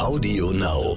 Audio 0.00 0.50
Now. 0.52 0.96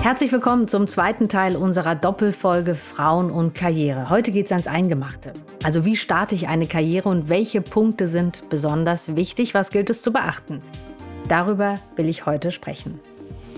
Herzlich 0.00 0.32
willkommen 0.32 0.68
zum 0.68 0.86
zweiten 0.86 1.28
Teil 1.28 1.54
unserer 1.54 1.94
Doppelfolge 1.94 2.76
Frauen 2.76 3.30
und 3.30 3.54
Karriere. 3.54 4.08
Heute 4.08 4.32
geht 4.32 4.46
es 4.46 4.52
ans 4.52 4.68
Eingemachte. 4.68 5.34
Also 5.64 5.84
wie 5.84 5.96
starte 5.96 6.34
ich 6.34 6.48
eine 6.48 6.66
Karriere 6.66 7.10
und 7.10 7.28
welche 7.28 7.60
Punkte 7.60 8.08
sind 8.08 8.48
besonders 8.48 9.14
wichtig? 9.14 9.52
Was 9.52 9.70
gilt 9.70 9.90
es 9.90 10.00
zu 10.00 10.12
beachten? 10.12 10.62
Darüber 11.28 11.78
will 11.96 12.08
ich 12.08 12.24
heute 12.24 12.52
sprechen. 12.52 13.00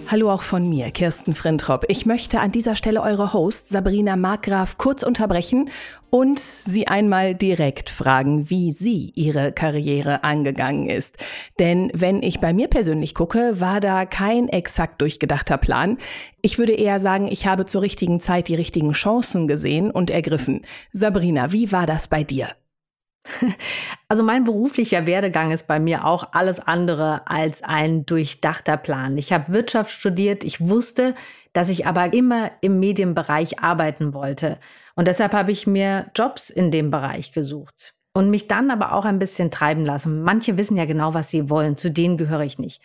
Hallo 0.06 0.30
auch 0.30 0.42
von 0.42 0.68
mir, 0.68 0.90
Kirsten 0.90 1.34
Frintrop. 1.34 1.86
Ich 1.88 2.04
möchte 2.04 2.40
an 2.40 2.52
dieser 2.52 2.76
Stelle 2.76 3.00
eure 3.00 3.32
Host 3.32 3.68
Sabrina 3.68 4.16
Markgraf 4.16 4.76
kurz 4.76 5.02
unterbrechen 5.02 5.70
und 6.10 6.38
sie 6.38 6.86
einmal 6.86 7.34
direkt 7.34 7.88
fragen, 7.88 8.50
wie 8.50 8.70
sie 8.70 9.12
ihre 9.14 9.50
Karriere 9.52 10.22
angegangen 10.22 10.90
ist. 10.90 11.16
Denn 11.58 11.90
wenn 11.94 12.22
ich 12.22 12.40
bei 12.40 12.52
mir 12.52 12.68
persönlich 12.68 13.14
gucke, 13.14 13.60
war 13.60 13.80
da 13.80 14.04
kein 14.04 14.48
exakt 14.50 15.00
durchgedachter 15.00 15.56
Plan. 15.56 15.96
Ich 16.42 16.58
würde 16.58 16.74
eher 16.74 17.00
sagen, 17.00 17.26
ich 17.26 17.46
habe 17.46 17.64
zur 17.64 17.80
richtigen 17.80 18.20
Zeit 18.20 18.48
die 18.48 18.56
richtigen 18.56 18.92
Chancen 18.92 19.48
gesehen 19.48 19.90
und 19.90 20.10
ergriffen. 20.10 20.66
Sabrina, 20.92 21.50
wie 21.50 21.72
war 21.72 21.86
das 21.86 22.08
bei 22.08 22.24
dir? 22.24 22.48
Also 24.08 24.22
mein 24.22 24.44
beruflicher 24.44 25.06
Werdegang 25.06 25.50
ist 25.50 25.66
bei 25.66 25.80
mir 25.80 26.04
auch 26.04 26.32
alles 26.32 26.60
andere 26.60 27.26
als 27.26 27.62
ein 27.62 28.06
durchdachter 28.06 28.76
Plan. 28.76 29.18
Ich 29.18 29.32
habe 29.32 29.52
Wirtschaft 29.52 29.90
studiert. 29.90 30.44
Ich 30.44 30.60
wusste, 30.68 31.14
dass 31.52 31.70
ich 31.70 31.86
aber 31.86 32.12
immer 32.12 32.52
im 32.60 32.78
Medienbereich 32.78 33.60
arbeiten 33.60 34.14
wollte. 34.14 34.58
Und 34.94 35.08
deshalb 35.08 35.32
habe 35.32 35.52
ich 35.52 35.66
mir 35.66 36.10
Jobs 36.14 36.50
in 36.50 36.70
dem 36.70 36.90
Bereich 36.90 37.32
gesucht 37.32 37.94
und 38.12 38.30
mich 38.30 38.46
dann 38.46 38.70
aber 38.70 38.92
auch 38.92 39.04
ein 39.04 39.18
bisschen 39.18 39.50
treiben 39.50 39.84
lassen. 39.84 40.22
Manche 40.22 40.56
wissen 40.56 40.76
ja 40.76 40.84
genau, 40.84 41.14
was 41.14 41.30
sie 41.30 41.50
wollen. 41.50 41.76
Zu 41.76 41.90
denen 41.90 42.16
gehöre 42.16 42.42
ich 42.42 42.58
nicht. 42.58 42.80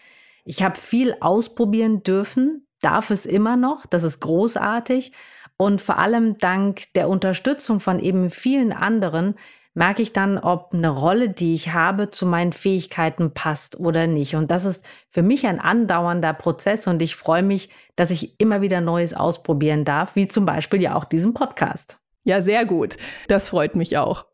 Ich 0.45 0.63
habe 0.63 0.79
viel 0.79 1.15
ausprobieren 1.19 2.01
dürfen, 2.01 2.65
darf 2.81 3.11
es 3.11 3.25
immer 3.25 3.55
noch. 3.55 3.85
Das 3.85 4.03
ist 4.03 4.19
großartig. 4.21 5.11
Und 5.57 5.81
vor 5.81 5.99
allem 5.99 6.37
dank 6.37 6.93
der 6.93 7.09
Unterstützung 7.09 7.79
von 7.79 7.99
eben 7.99 8.29
vielen 8.29 8.71
anderen 8.71 9.35
merke 9.73 10.01
ich 10.01 10.13
dann, 10.13 10.37
ob 10.37 10.73
eine 10.73 10.89
Rolle, 10.89 11.29
die 11.29 11.53
ich 11.53 11.73
habe, 11.73 12.09
zu 12.09 12.25
meinen 12.25 12.53
Fähigkeiten 12.53 13.33
passt 13.33 13.79
oder 13.79 14.07
nicht. 14.07 14.35
Und 14.35 14.51
das 14.51 14.65
ist 14.65 14.85
für 15.09 15.21
mich 15.21 15.47
ein 15.47 15.59
andauernder 15.59 16.33
Prozess 16.33 16.87
und 16.87 17.01
ich 17.01 17.15
freue 17.15 17.43
mich, 17.43 17.69
dass 17.95 18.11
ich 18.11 18.39
immer 18.39 18.61
wieder 18.61 18.81
Neues 18.81 19.13
ausprobieren 19.13 19.85
darf, 19.85 20.15
wie 20.15 20.27
zum 20.27 20.45
Beispiel 20.45 20.81
ja 20.81 20.95
auch 20.95 21.05
diesen 21.05 21.33
Podcast. 21.33 21.99
Ja, 22.23 22.41
sehr 22.41 22.65
gut. 22.65 22.97
Das 23.27 23.49
freut 23.49 23.75
mich 23.75 23.97
auch. 23.97 24.25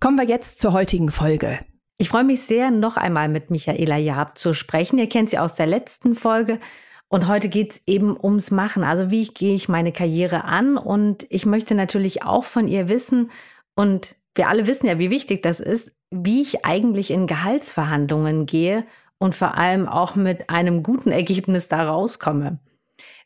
Kommen 0.00 0.16
wir 0.16 0.26
jetzt 0.26 0.60
zur 0.60 0.72
heutigen 0.72 1.10
Folge. 1.10 1.58
Ich 1.98 2.10
freue 2.10 2.24
mich 2.24 2.42
sehr, 2.42 2.70
noch 2.70 2.96
einmal 2.96 3.28
mit 3.28 3.50
Michaela 3.50 3.96
Jaab 3.96 4.38
zu 4.38 4.54
sprechen. 4.54 4.98
Ihr 4.98 5.08
kennt 5.08 5.30
sie 5.30 5.38
aus 5.38 5.54
der 5.54 5.66
letzten 5.66 6.14
Folge. 6.14 6.60
Und 7.08 7.26
heute 7.26 7.48
geht 7.48 7.72
es 7.72 7.82
eben 7.86 8.16
ums 8.22 8.50
Machen. 8.50 8.84
Also 8.84 9.10
wie 9.10 9.26
gehe 9.26 9.54
ich 9.54 9.68
meine 9.68 9.92
Karriere 9.92 10.44
an? 10.44 10.76
Und 10.76 11.26
ich 11.30 11.46
möchte 11.46 11.74
natürlich 11.74 12.22
auch 12.22 12.44
von 12.44 12.68
ihr 12.68 12.88
wissen 12.88 13.30
und 13.74 14.14
wir 14.38 14.48
alle 14.48 14.66
wissen 14.66 14.86
ja, 14.86 14.98
wie 14.98 15.10
wichtig 15.10 15.42
das 15.42 15.60
ist, 15.60 15.92
wie 16.10 16.40
ich 16.40 16.64
eigentlich 16.64 17.10
in 17.10 17.26
Gehaltsverhandlungen 17.26 18.46
gehe 18.46 18.84
und 19.18 19.34
vor 19.34 19.56
allem 19.56 19.88
auch 19.88 20.14
mit 20.14 20.48
einem 20.48 20.82
guten 20.82 21.10
Ergebnis 21.10 21.68
da 21.68 21.82
rauskomme. 21.82 22.58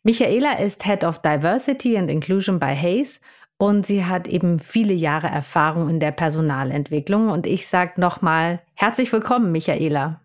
Michaela 0.02 0.58
ist 0.58 0.84
Head 0.84 1.04
of 1.04 1.20
Diversity 1.20 1.96
and 1.96 2.10
Inclusion 2.10 2.58
bei 2.58 2.74
Hayes 2.74 3.20
und 3.56 3.86
sie 3.86 4.04
hat 4.04 4.26
eben 4.26 4.58
viele 4.58 4.94
Jahre 4.94 5.28
Erfahrung 5.28 5.88
in 5.88 6.00
der 6.00 6.10
Personalentwicklung. 6.10 7.28
Und 7.28 7.46
ich 7.46 7.68
sage 7.68 8.00
nochmal 8.00 8.60
herzlich 8.74 9.12
willkommen, 9.12 9.52
Michaela. 9.52 10.20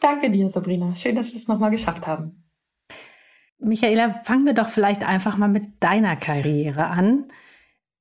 Danke 0.00 0.30
dir, 0.30 0.48
Sabrina. 0.48 0.94
Schön, 0.94 1.14
dass 1.14 1.32
wir 1.32 1.36
es 1.38 1.48
nochmal 1.48 1.70
geschafft 1.70 2.06
haben. 2.06 2.44
Michaela, 3.58 4.20
fangen 4.24 4.46
wir 4.46 4.54
doch 4.54 4.68
vielleicht 4.68 5.04
einfach 5.04 5.36
mal 5.36 5.48
mit 5.48 5.64
deiner 5.80 6.16
Karriere 6.16 6.86
an. 6.86 7.24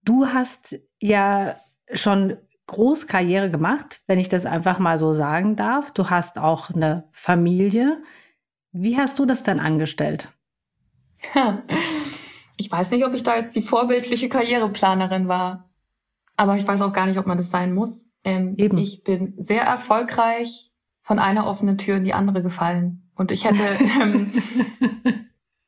Du 0.04 0.28
hast 0.28 0.80
ja 1.00 1.56
schon 1.94 2.38
Großkarriere 2.68 3.50
gemacht, 3.50 4.02
wenn 4.08 4.20
ich 4.20 4.30
das 4.30 4.46
einfach 4.46 4.80
mal 4.80 4.98
so 4.98 5.14
sagen 5.14 5.56
darf. 5.56 5.92
Du 5.92 6.10
hast 6.10 6.38
auch 6.38 6.70
eine 6.70 7.08
Familie. 7.12 8.02
Wie 8.72 8.98
hast 8.98 9.20
du 9.20 9.26
das 9.26 9.44
dann 9.44 9.60
angestellt? 9.60 10.32
Ich 12.60 12.72
weiß 12.72 12.90
nicht, 12.90 13.06
ob 13.06 13.14
ich 13.14 13.22
da 13.22 13.38
jetzt 13.38 13.56
die 13.56 13.62
vorbildliche 13.62 14.30
Karriereplanerin 14.30 15.28
war. 15.28 15.70
Aber 16.36 16.58
ich 16.58 16.68
weiß 16.68 16.82
auch 16.82 16.92
gar 16.92 17.06
nicht, 17.06 17.20
ob 17.20 17.28
man 17.28 17.38
das 17.38 17.52
sein 17.52 17.74
muss. 17.74 18.10
Ähm, 18.24 18.56
Eben. 18.58 18.80
Ich 18.80 19.04
bin 19.04 19.36
sehr 19.38 19.62
erfolgreich 19.62 20.72
von 21.04 21.20
einer 21.20 21.46
offenen 21.46 21.78
Tür 21.78 21.98
in 21.98 22.04
die 22.04 22.14
andere 22.14 22.42
gefallen. 22.42 23.12
Und 23.16 23.32
ich 23.32 23.46
hätte 23.46 23.62
ähm, 24.02 24.32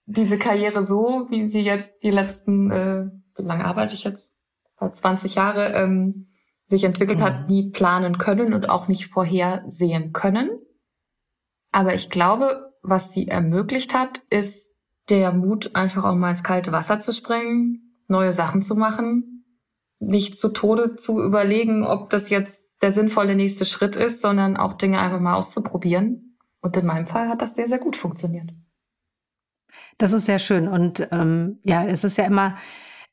diese 0.08 0.38
Karriere 0.38 0.84
so, 0.84 1.28
wie 1.30 1.46
sie 1.48 1.62
jetzt 1.62 2.04
die 2.04 2.12
letzten, 2.12 2.72
äh, 2.72 3.06
wie 3.36 3.44
lange 3.44 3.66
arbeite 3.66 3.94
ich 3.94 4.04
jetzt? 4.04 4.34
20 4.80 5.36
Jahre 5.36 5.74
ähm, 5.74 6.28
sich 6.68 6.84
entwickelt 6.84 7.20
mhm. 7.20 7.24
hat, 7.24 7.50
nie 7.50 7.72
planen 7.72 8.18
können 8.18 8.54
und 8.54 8.70
auch 8.70 8.88
nicht 8.88 9.08
vorhersehen 9.08 10.14
können. 10.14 10.50
Aber 11.72 11.94
ich 11.94 12.10
glaube, 12.10 12.74
was 12.82 13.14
sie 13.14 13.28
ermöglicht 13.28 13.94
hat, 13.94 14.20
ist 14.30 14.76
der 15.10 15.34
Mut, 15.34 15.76
einfach 15.76 16.04
auch 16.04 16.16
mal 16.16 16.32
ins 16.32 16.44
kalte 16.44 16.72
Wasser 16.72 17.00
zu 17.00 17.12
springen, 17.12 18.04
neue 18.08 18.34
Sachen 18.34 18.62
zu 18.62 18.76
machen, 18.76 19.46
nicht 20.00 20.40
zu 20.40 20.50
Tode 20.50 20.96
zu 20.96 21.22
überlegen, 21.22 21.84
ob 21.84 22.10
das 22.10 22.30
jetzt 22.30 22.82
der 22.82 22.94
sinnvolle 22.94 23.36
nächste 23.36 23.66
Schritt 23.66 23.96
ist, 23.96 24.22
sondern 24.22 24.56
auch 24.56 24.74
Dinge 24.74 25.00
einfach 25.00 25.20
mal 25.20 25.36
auszuprobieren. 25.36 26.38
Und 26.62 26.78
in 26.78 26.86
meinem 26.86 27.08
Fall 27.08 27.30
hat 27.30 27.42
das 27.42 27.56
sehr, 27.56 27.68
sehr 27.68 27.80
gut 27.80 27.98
funktioniert. 27.98 28.52
Das 29.98 30.14
ist 30.14 30.26
sehr 30.26 30.40
schön. 30.40 30.68
Und 30.68 31.08
ähm, 31.12 31.60
ja, 31.64 31.86
es 31.86 32.04
ist 32.04 32.18
ja 32.18 32.26
immer, 32.26 32.56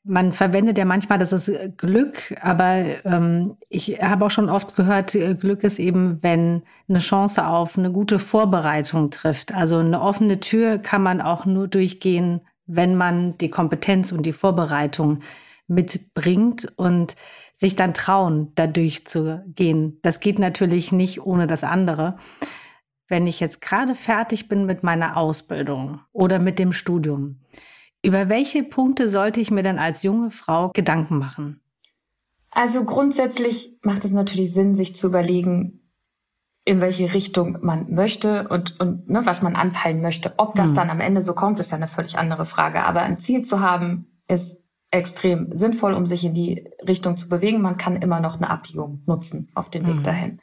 man 0.07 0.31
verwendet 0.31 0.77
ja 0.77 0.85
manchmal, 0.85 1.19
das 1.19 1.33
ist 1.33 1.49
äh, 1.49 1.69
Glück, 1.75 2.35
aber 2.41 2.85
ähm, 3.05 3.57
ich 3.69 4.01
habe 4.01 4.25
auch 4.25 4.31
schon 4.31 4.49
oft 4.49 4.75
gehört, 4.75 5.13
äh, 5.15 5.35
Glück 5.35 5.63
ist 5.63 5.79
eben, 5.79 6.23
wenn 6.23 6.63
eine 6.87 6.99
Chance 6.99 7.45
auf 7.45 7.77
eine 7.77 7.91
gute 7.91 8.17
Vorbereitung 8.17 9.11
trifft. 9.11 9.53
Also 9.53 9.77
eine 9.77 10.01
offene 10.01 10.39
Tür 10.39 10.77
kann 10.79 11.03
man 11.03 11.21
auch 11.21 11.45
nur 11.45 11.67
durchgehen, 11.67 12.41
wenn 12.65 12.95
man 12.95 13.37
die 13.37 13.49
Kompetenz 13.49 14.11
und 14.11 14.25
die 14.25 14.33
Vorbereitung 14.33 15.19
mitbringt 15.67 16.71
und 16.77 17.15
sich 17.53 17.75
dann 17.75 17.93
trauen, 17.93 18.53
da 18.55 18.67
durchzugehen. 18.67 19.99
Das 20.01 20.19
geht 20.19 20.39
natürlich 20.39 20.91
nicht 20.91 21.21
ohne 21.21 21.47
das 21.47 21.63
andere. 21.63 22.17
Wenn 23.09 23.27
ich 23.27 23.39
jetzt 23.39 23.61
gerade 23.61 23.95
fertig 23.95 24.47
bin 24.47 24.65
mit 24.65 24.83
meiner 24.83 25.17
Ausbildung 25.17 25.99
oder 26.13 26.39
mit 26.39 26.59
dem 26.59 26.71
Studium, 26.71 27.39
über 28.03 28.29
welche 28.29 28.63
Punkte 28.63 29.09
sollte 29.09 29.41
ich 29.41 29.51
mir 29.51 29.63
dann 29.63 29.79
als 29.79 30.03
junge 30.03 30.31
Frau 30.31 30.69
Gedanken 30.69 31.17
machen? 31.17 31.61
Also 32.51 32.83
grundsätzlich 32.85 33.77
macht 33.83 34.05
es 34.05 34.11
natürlich 34.11 34.53
Sinn, 34.53 34.75
sich 34.75 34.95
zu 34.95 35.07
überlegen, 35.07 35.91
in 36.65 36.81
welche 36.81 37.13
Richtung 37.13 37.59
man 37.61 37.93
möchte 37.93 38.47
und, 38.49 38.79
und 38.79 39.09
ne, 39.09 39.25
was 39.25 39.41
man 39.41 39.55
anpeilen 39.55 40.01
möchte. 40.01 40.33
Ob 40.37 40.55
das 40.55 40.69
hm. 40.69 40.75
dann 40.75 40.89
am 40.89 40.99
Ende 40.99 41.21
so 41.21 41.33
kommt, 41.33 41.59
ist 41.59 41.71
ja 41.71 41.77
eine 41.77 41.87
völlig 41.87 42.17
andere 42.17 42.45
Frage. 42.45 42.83
Aber 42.83 43.01
ein 43.01 43.19
Ziel 43.19 43.41
zu 43.41 43.61
haben, 43.61 44.21
ist 44.27 44.57
extrem 44.91 45.57
sinnvoll, 45.57 45.93
um 45.93 46.05
sich 46.05 46.25
in 46.25 46.33
die 46.33 46.69
Richtung 46.87 47.15
zu 47.15 47.29
bewegen. 47.29 47.61
Man 47.61 47.77
kann 47.77 47.95
immer 47.95 48.19
noch 48.19 48.35
eine 48.35 48.49
Abbiegung 48.49 49.03
nutzen 49.05 49.49
auf 49.53 49.69
dem 49.69 49.85
Weg 49.85 49.97
hm. 49.97 50.03
dahin. 50.03 50.41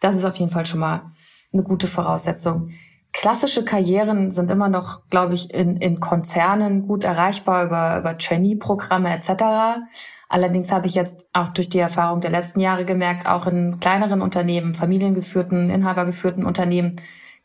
Das 0.00 0.16
ist 0.16 0.24
auf 0.24 0.36
jeden 0.36 0.50
Fall 0.50 0.66
schon 0.66 0.80
mal 0.80 1.12
eine 1.52 1.62
gute 1.62 1.86
Voraussetzung 1.86 2.70
klassische 3.12 3.64
Karrieren 3.64 4.30
sind 4.30 4.50
immer 4.50 4.68
noch, 4.68 5.08
glaube 5.10 5.34
ich, 5.34 5.52
in, 5.52 5.76
in 5.76 6.00
Konzernen 6.00 6.86
gut 6.86 7.04
erreichbar 7.04 7.66
über, 7.66 7.98
über 7.98 8.18
Trainee-Programme 8.18 9.12
etc. 9.14 9.80
Allerdings 10.28 10.70
habe 10.70 10.86
ich 10.86 10.94
jetzt 10.94 11.28
auch 11.32 11.48
durch 11.48 11.68
die 11.68 11.78
Erfahrung 11.78 12.20
der 12.20 12.30
letzten 12.30 12.60
Jahre 12.60 12.84
gemerkt, 12.84 13.26
auch 13.26 13.46
in 13.46 13.80
kleineren 13.80 14.22
Unternehmen, 14.22 14.74
familiengeführten, 14.74 15.70
inhabergeführten 15.70 16.44
Unternehmen, 16.44 16.96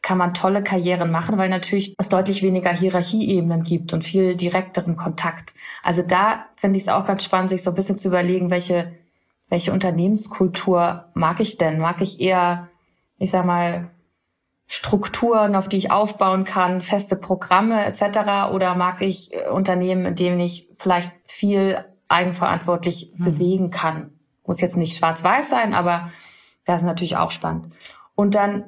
kann 0.03 0.19
man 0.19 0.35
tolle 0.35 0.61
Karrieren 0.61 1.09
machen, 1.09 1.39
weil 1.39 1.49
natürlich 1.49 1.95
es 1.97 2.09
deutlich 2.09 2.43
weniger 2.43 2.71
Hierarchieebenen 2.71 3.63
gibt 3.63 3.91
und 3.91 4.03
viel 4.03 4.35
direkteren 4.35 4.97
Kontakt. 4.97 5.55
Also 5.81 6.03
da 6.03 6.45
finde 6.55 6.77
ich 6.77 6.83
es 6.83 6.89
auch 6.89 7.07
ganz 7.07 7.23
spannend, 7.23 7.49
sich 7.49 7.63
so 7.63 7.71
ein 7.71 7.75
bisschen 7.75 7.97
zu 7.97 8.09
überlegen, 8.09 8.51
welche, 8.51 8.93
welche 9.49 9.73
Unternehmenskultur 9.73 11.05
mag 11.15 11.39
ich 11.39 11.57
denn? 11.57 11.79
Mag 11.79 12.01
ich 12.01 12.21
eher, 12.21 12.67
ich 13.17 13.31
sag 13.31 13.47
mal, 13.47 13.89
Strukturen, 14.67 15.55
auf 15.55 15.67
die 15.67 15.77
ich 15.77 15.91
aufbauen 15.91 16.43
kann, 16.43 16.81
feste 16.81 17.15
Programme 17.15 17.85
etc. 17.85 18.51
Oder 18.51 18.75
mag 18.75 19.01
ich 19.01 19.33
äh, 19.33 19.49
Unternehmen, 19.49 20.05
in 20.05 20.15
denen 20.15 20.39
ich 20.39 20.69
vielleicht 20.77 21.11
viel 21.25 21.85
eigenverantwortlich 22.07 23.13
mhm. 23.15 23.23
bewegen 23.23 23.69
kann? 23.69 24.11
Muss 24.45 24.61
jetzt 24.61 24.77
nicht 24.77 24.97
schwarz-weiß 24.97 25.49
sein, 25.49 25.73
aber 25.73 26.11
das 26.65 26.79
ist 26.79 26.85
natürlich 26.85 27.17
auch 27.17 27.31
spannend. 27.31 27.73
Und 28.15 28.35
dann, 28.35 28.63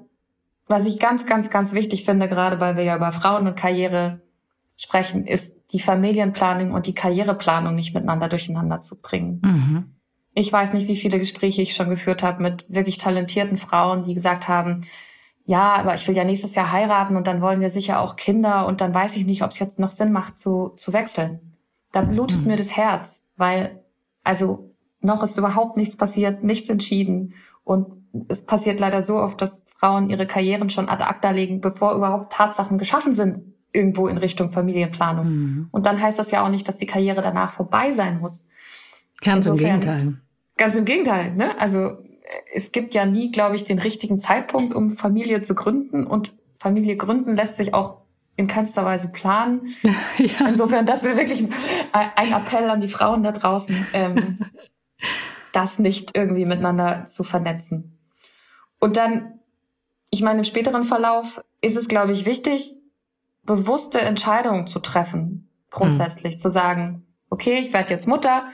was 0.67 0.85
ich 0.85 0.99
ganz, 0.99 1.25
ganz, 1.25 1.49
ganz 1.49 1.73
wichtig 1.73 2.05
finde, 2.05 2.27
gerade 2.27 2.59
weil 2.59 2.77
wir 2.77 2.83
ja 2.83 2.95
über 2.95 3.11
Frauen 3.11 3.47
und 3.47 3.55
Karriere 3.55 4.21
sprechen, 4.75 5.25
ist 5.25 5.73
die 5.73 5.79
Familienplanung 5.79 6.71
und 6.71 6.85
die 6.85 6.93
Karriereplanung 6.93 7.73
nicht 7.73 7.95
miteinander 7.95 8.29
durcheinander 8.29 8.81
zu 8.81 9.01
bringen. 9.01 9.41
Mhm. 9.43 9.95
Ich 10.33 10.53
weiß 10.53 10.73
nicht, 10.73 10.87
wie 10.87 10.95
viele 10.95 11.17
Gespräche 11.17 11.63
ich 11.63 11.73
schon 11.73 11.89
geführt 11.89 12.21
habe 12.21 12.43
mit 12.43 12.65
wirklich 12.69 12.99
talentierten 12.99 13.57
Frauen, 13.57 14.03
die 14.03 14.13
gesagt 14.13 14.47
haben, 14.47 14.81
ja, 15.47 15.75
aber 15.75 15.95
ich 15.95 16.05
will 16.07 16.15
ja 16.15 16.25
nächstes 16.25 16.55
Jahr 16.55 16.73
heiraten 16.73 17.15
und 17.15 17.25
dann 17.25 17.41
wollen 17.41 17.61
wir 17.61 17.69
sicher 17.69 18.01
auch 18.01 18.17
Kinder 18.17 18.67
und 18.67 18.81
dann 18.81 18.93
weiß 18.93 19.15
ich 19.15 19.25
nicht, 19.25 19.43
ob 19.43 19.51
es 19.51 19.59
jetzt 19.59 19.79
noch 19.79 19.91
Sinn 19.91 20.11
macht 20.11 20.37
zu, 20.37 20.73
zu 20.75 20.91
wechseln. 20.91 21.39
Da 21.93 22.01
blutet 22.01 22.41
mhm. 22.41 22.47
mir 22.47 22.57
das 22.57 22.75
Herz, 22.75 23.21
weil 23.37 23.81
also 24.25 24.75
noch 24.99 25.23
ist 25.23 25.37
überhaupt 25.37 25.77
nichts 25.77 25.95
passiert, 25.95 26.43
nichts 26.43 26.69
entschieden. 26.69 27.33
Und 27.63 27.93
es 28.27 28.45
passiert 28.45 28.81
leider 28.81 29.01
so 29.01 29.15
oft, 29.15 29.41
dass 29.41 29.63
Frauen 29.77 30.09
ihre 30.09 30.27
Karrieren 30.27 30.69
schon 30.69 30.89
ad 30.89 31.01
acta 31.01 31.31
legen, 31.31 31.61
bevor 31.61 31.95
überhaupt 31.95 32.33
Tatsachen 32.33 32.77
geschaffen 32.77 33.15
sind, 33.15 33.53
irgendwo 33.71 34.09
in 34.09 34.17
Richtung 34.17 34.51
Familienplanung. 34.51 35.27
Mhm. 35.27 35.67
Und 35.71 35.85
dann 35.85 36.01
heißt 36.01 36.19
das 36.19 36.29
ja 36.29 36.43
auch 36.45 36.49
nicht, 36.49 36.67
dass 36.67 36.75
die 36.75 36.85
Karriere 36.85 37.21
danach 37.21 37.53
vorbei 37.53 37.93
sein 37.93 38.19
muss. 38.19 38.45
Ganz 39.21 39.45
Insofern, 39.45 39.75
im 39.75 39.79
Gegenteil. 39.79 40.13
Ganz 40.57 40.75
im 40.75 40.83
Gegenteil. 40.83 41.35
Ne? 41.35 41.57
Also 41.57 41.99
es 42.53 42.71
gibt 42.71 42.93
ja 42.93 43.05
nie, 43.05 43.31
glaube 43.31 43.55
ich, 43.55 43.63
den 43.63 43.79
richtigen 43.79 44.19
Zeitpunkt, 44.19 44.73
um 44.73 44.91
Familie 44.91 45.41
zu 45.41 45.55
gründen. 45.55 46.05
Und 46.05 46.33
Familie 46.57 46.97
gründen 46.97 47.35
lässt 47.35 47.55
sich 47.55 47.73
auch 47.73 48.01
in 48.35 48.47
keinster 48.47 48.85
Weise 48.85 49.07
planen. 49.07 49.73
ja. 50.17 50.47
Insofern, 50.47 50.85
das 50.85 51.03
wäre 51.03 51.17
wirklich 51.17 51.47
ein 51.91 52.33
Appell 52.33 52.69
an 52.69 52.81
die 52.81 52.87
Frauen 52.87 53.23
da 53.23 53.31
draußen, 53.31 53.87
ähm, 53.93 54.39
das 55.51 55.79
nicht 55.79 56.15
irgendwie 56.15 56.45
miteinander 56.45 57.05
zu 57.07 57.23
vernetzen. 57.23 57.97
Und 58.79 58.95
dann, 58.95 59.39
ich 60.11 60.21
meine, 60.21 60.39
im 60.39 60.45
späteren 60.45 60.83
Verlauf 60.83 61.43
ist 61.61 61.77
es, 61.77 61.87
glaube 61.87 62.11
ich, 62.11 62.25
wichtig, 62.25 62.73
bewusste 63.43 64.01
Entscheidungen 64.01 64.67
zu 64.67 64.79
treffen, 64.79 65.49
grundsätzlich 65.71 66.35
mhm. 66.35 66.39
zu 66.39 66.49
sagen, 66.51 67.07
okay, 67.29 67.57
ich 67.59 67.73
werde 67.73 67.91
jetzt 67.91 68.07
Mutter, 68.07 68.49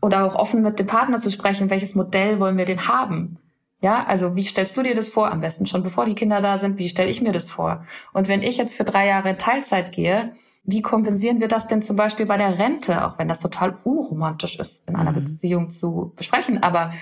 oder 0.00 0.24
auch 0.24 0.34
offen 0.34 0.62
mit 0.62 0.78
dem 0.78 0.86
Partner 0.86 1.18
zu 1.18 1.30
sprechen, 1.30 1.70
welches 1.70 1.94
Modell 1.94 2.40
wollen 2.40 2.56
wir 2.56 2.64
denn 2.64 2.88
haben? 2.88 3.38
Ja, 3.82 4.04
also 4.04 4.36
wie 4.36 4.42
stellst 4.42 4.76
du 4.76 4.82
dir 4.82 4.94
das 4.94 5.08
vor? 5.08 5.30
Am 5.30 5.40
besten 5.40 5.66
schon 5.66 5.82
bevor 5.82 6.04
die 6.04 6.14
Kinder 6.14 6.42
da 6.42 6.58
sind. 6.58 6.78
Wie 6.78 6.88
stelle 6.88 7.08
ich 7.08 7.22
mir 7.22 7.32
das 7.32 7.50
vor? 7.50 7.84
Und 8.12 8.28
wenn 8.28 8.42
ich 8.42 8.58
jetzt 8.58 8.76
für 8.76 8.84
drei 8.84 9.06
Jahre 9.06 9.30
in 9.30 9.38
Teilzeit 9.38 9.92
gehe, 9.92 10.32
wie 10.64 10.82
kompensieren 10.82 11.40
wir 11.40 11.48
das 11.48 11.66
denn 11.66 11.80
zum 11.80 11.96
Beispiel 11.96 12.26
bei 12.26 12.36
der 12.36 12.58
Rente? 12.58 13.06
Auch 13.06 13.18
wenn 13.18 13.28
das 13.28 13.40
total 13.40 13.78
unromantisch 13.84 14.58
ist, 14.58 14.86
in 14.86 14.96
einer 14.96 15.12
mhm. 15.12 15.16
Beziehung 15.16 15.70
zu 15.70 16.12
besprechen. 16.14 16.62
Aber 16.62 16.92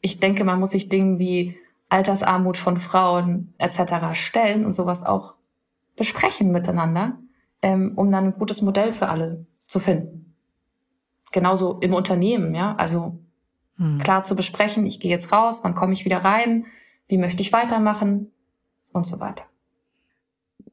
ich 0.00 0.18
denke, 0.18 0.42
man 0.42 0.58
muss 0.58 0.72
sich 0.72 0.88
Dinge 0.88 1.20
wie 1.20 1.56
Altersarmut 1.88 2.56
von 2.56 2.78
Frauen 2.78 3.54
etc. 3.58 4.14
stellen 4.14 4.66
und 4.66 4.74
sowas 4.74 5.04
auch 5.04 5.34
besprechen 5.96 6.50
miteinander, 6.50 7.18
ähm, 7.62 7.92
um 7.94 8.10
dann 8.10 8.24
ein 8.24 8.38
gutes 8.38 8.62
Modell 8.62 8.92
für 8.92 9.08
alle 9.08 9.46
zu 9.66 9.78
finden 9.78 10.29
genauso 11.32 11.78
im 11.80 11.94
Unternehmen, 11.94 12.54
ja. 12.54 12.74
Also 12.76 13.18
hm. 13.76 13.98
klar 13.98 14.24
zu 14.24 14.36
besprechen, 14.36 14.86
ich 14.86 15.00
gehe 15.00 15.10
jetzt 15.10 15.32
raus, 15.32 15.60
wann 15.62 15.74
komme 15.74 15.92
ich 15.92 16.04
wieder 16.04 16.18
rein, 16.18 16.66
wie 17.08 17.18
möchte 17.18 17.42
ich 17.42 17.52
weitermachen 17.52 18.30
und 18.92 19.06
so 19.06 19.20
weiter. 19.20 19.44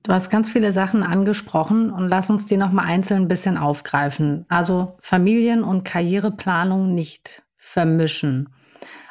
Du 0.03 0.13
hast 0.13 0.29
ganz 0.29 0.49
viele 0.49 0.71
Sachen 0.71 1.03
angesprochen 1.03 1.91
und 1.91 2.07
lass 2.07 2.29
uns 2.29 2.45
die 2.45 2.57
nochmal 2.57 2.85
einzeln 2.85 3.23
ein 3.23 3.27
bisschen 3.27 3.57
aufgreifen. 3.57 4.45
Also 4.47 4.95
Familien- 5.01 5.63
und 5.63 5.83
Karriereplanung 5.83 6.93
nicht 6.93 7.43
vermischen. 7.57 8.49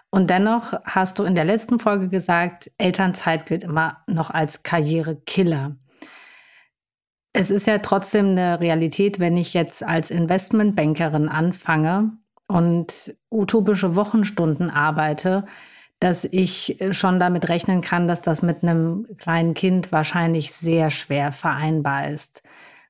Und 0.08 0.30
dennoch 0.30 0.72
hast 0.84 1.18
du 1.18 1.24
in 1.24 1.34
der 1.34 1.44
letzten 1.44 1.78
Folge 1.78 2.08
gesagt, 2.08 2.70
Elternzeit 2.78 3.44
gilt 3.44 3.64
immer 3.64 3.98
noch 4.06 4.30
als 4.30 4.62
Karrierekiller. 4.62 5.76
Es 7.38 7.50
ist 7.50 7.66
ja 7.66 7.76
trotzdem 7.76 8.30
eine 8.30 8.60
Realität, 8.60 9.20
wenn 9.20 9.36
ich 9.36 9.52
jetzt 9.52 9.82
als 9.82 10.10
Investmentbankerin 10.10 11.28
anfange 11.28 12.12
und 12.46 13.14
utopische 13.30 13.94
Wochenstunden 13.94 14.70
arbeite, 14.70 15.44
dass 16.00 16.24
ich 16.24 16.78
schon 16.92 17.20
damit 17.20 17.50
rechnen 17.50 17.82
kann, 17.82 18.08
dass 18.08 18.22
das 18.22 18.40
mit 18.40 18.62
einem 18.62 19.06
kleinen 19.18 19.52
Kind 19.52 19.92
wahrscheinlich 19.92 20.52
sehr 20.52 20.88
schwer 20.88 21.30
vereinbar 21.30 22.08
ist. 22.08 22.42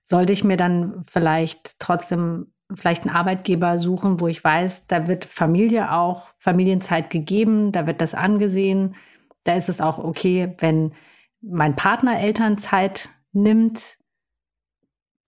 Sollte 0.05 0.33
ich 0.33 0.45
mir 0.45 0.57
dann 0.57 1.05
vielleicht 1.11 1.81
trotzdem 1.81 2.53
vielleicht 2.73 3.05
einen 3.05 3.17
Arbeitgeber 3.17 3.79
suchen, 3.79 4.21
wo 4.21 4.29
ich 4.29 4.45
weiß, 4.45 4.87
da 4.87 5.09
wird 5.09 5.25
Familie 5.25 5.91
auch, 5.91 6.29
Familienzeit 6.39 7.11
gegeben, 7.11 7.73
da 7.73 7.89
wird 7.89 8.01
das 8.01 8.15
angesehen. 8.15 8.95
Da 9.43 9.55
ist 9.55 9.69
es 9.69 9.81
auch 9.81 9.99
okay, 9.99 10.55
wenn 10.59 10.93
mein 11.41 11.75
Partner 11.75 12.21
Elternzeit 12.21 13.09
nimmt, 13.33 13.99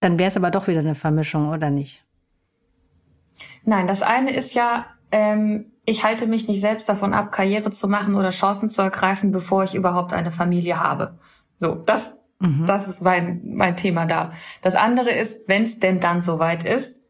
dann 0.00 0.18
wäre 0.18 0.28
es 0.28 0.36
aber 0.36 0.50
doch 0.50 0.68
wieder 0.68 0.80
eine 0.80 0.94
Vermischung, 0.94 1.48
oder 1.48 1.70
nicht? 1.70 2.04
Nein, 3.64 3.86
das 3.86 4.02
eine 4.02 4.34
ist 4.34 4.54
ja, 4.54 4.86
ähm, 5.10 5.66
ich 5.84 6.04
halte 6.04 6.26
mich 6.26 6.48
nicht 6.48 6.60
selbst 6.60 6.88
davon 6.88 7.14
ab, 7.14 7.32
Karriere 7.32 7.70
zu 7.70 7.88
machen 7.88 8.14
oder 8.14 8.30
Chancen 8.30 8.70
zu 8.70 8.82
ergreifen, 8.82 9.32
bevor 9.32 9.64
ich 9.64 9.74
überhaupt 9.74 10.12
eine 10.12 10.32
Familie 10.32 10.80
habe. 10.80 11.18
So, 11.58 11.74
das, 11.74 12.14
mhm. 12.38 12.66
das 12.66 12.88
ist 12.88 13.02
mein, 13.02 13.42
mein 13.44 13.76
Thema 13.76 14.06
da. 14.06 14.32
Das 14.62 14.74
andere 14.74 15.10
ist, 15.10 15.48
wenn 15.48 15.64
es 15.64 15.78
denn 15.78 16.00
dann 16.00 16.22
soweit 16.22 16.64
ist, 16.64 17.00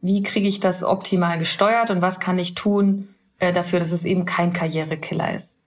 wie 0.00 0.22
kriege 0.22 0.48
ich 0.48 0.60
das 0.60 0.82
optimal 0.82 1.38
gesteuert 1.38 1.90
und 1.90 2.02
was 2.02 2.20
kann 2.20 2.38
ich 2.38 2.54
tun 2.54 3.14
äh, 3.38 3.52
dafür, 3.52 3.78
dass 3.78 3.92
es 3.92 4.04
eben 4.04 4.26
kein 4.26 4.52
Karrierekiller 4.52 5.34
ist. 5.34 5.60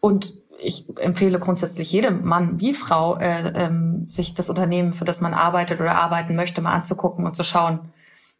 Und 0.00 0.34
ich 0.62 0.86
empfehle 0.98 1.38
grundsätzlich 1.38 1.92
jedem 1.92 2.24
Mann 2.24 2.60
wie 2.60 2.74
Frau, 2.74 3.16
äh, 3.16 3.52
ähm, 3.54 4.06
sich 4.06 4.34
das 4.34 4.48
Unternehmen, 4.48 4.92
für 4.92 5.04
das 5.04 5.20
man 5.20 5.34
arbeitet 5.34 5.80
oder 5.80 5.94
arbeiten 5.94 6.34
möchte, 6.34 6.60
mal 6.60 6.72
anzugucken 6.72 7.26
und 7.26 7.36
zu 7.36 7.44
schauen, 7.44 7.80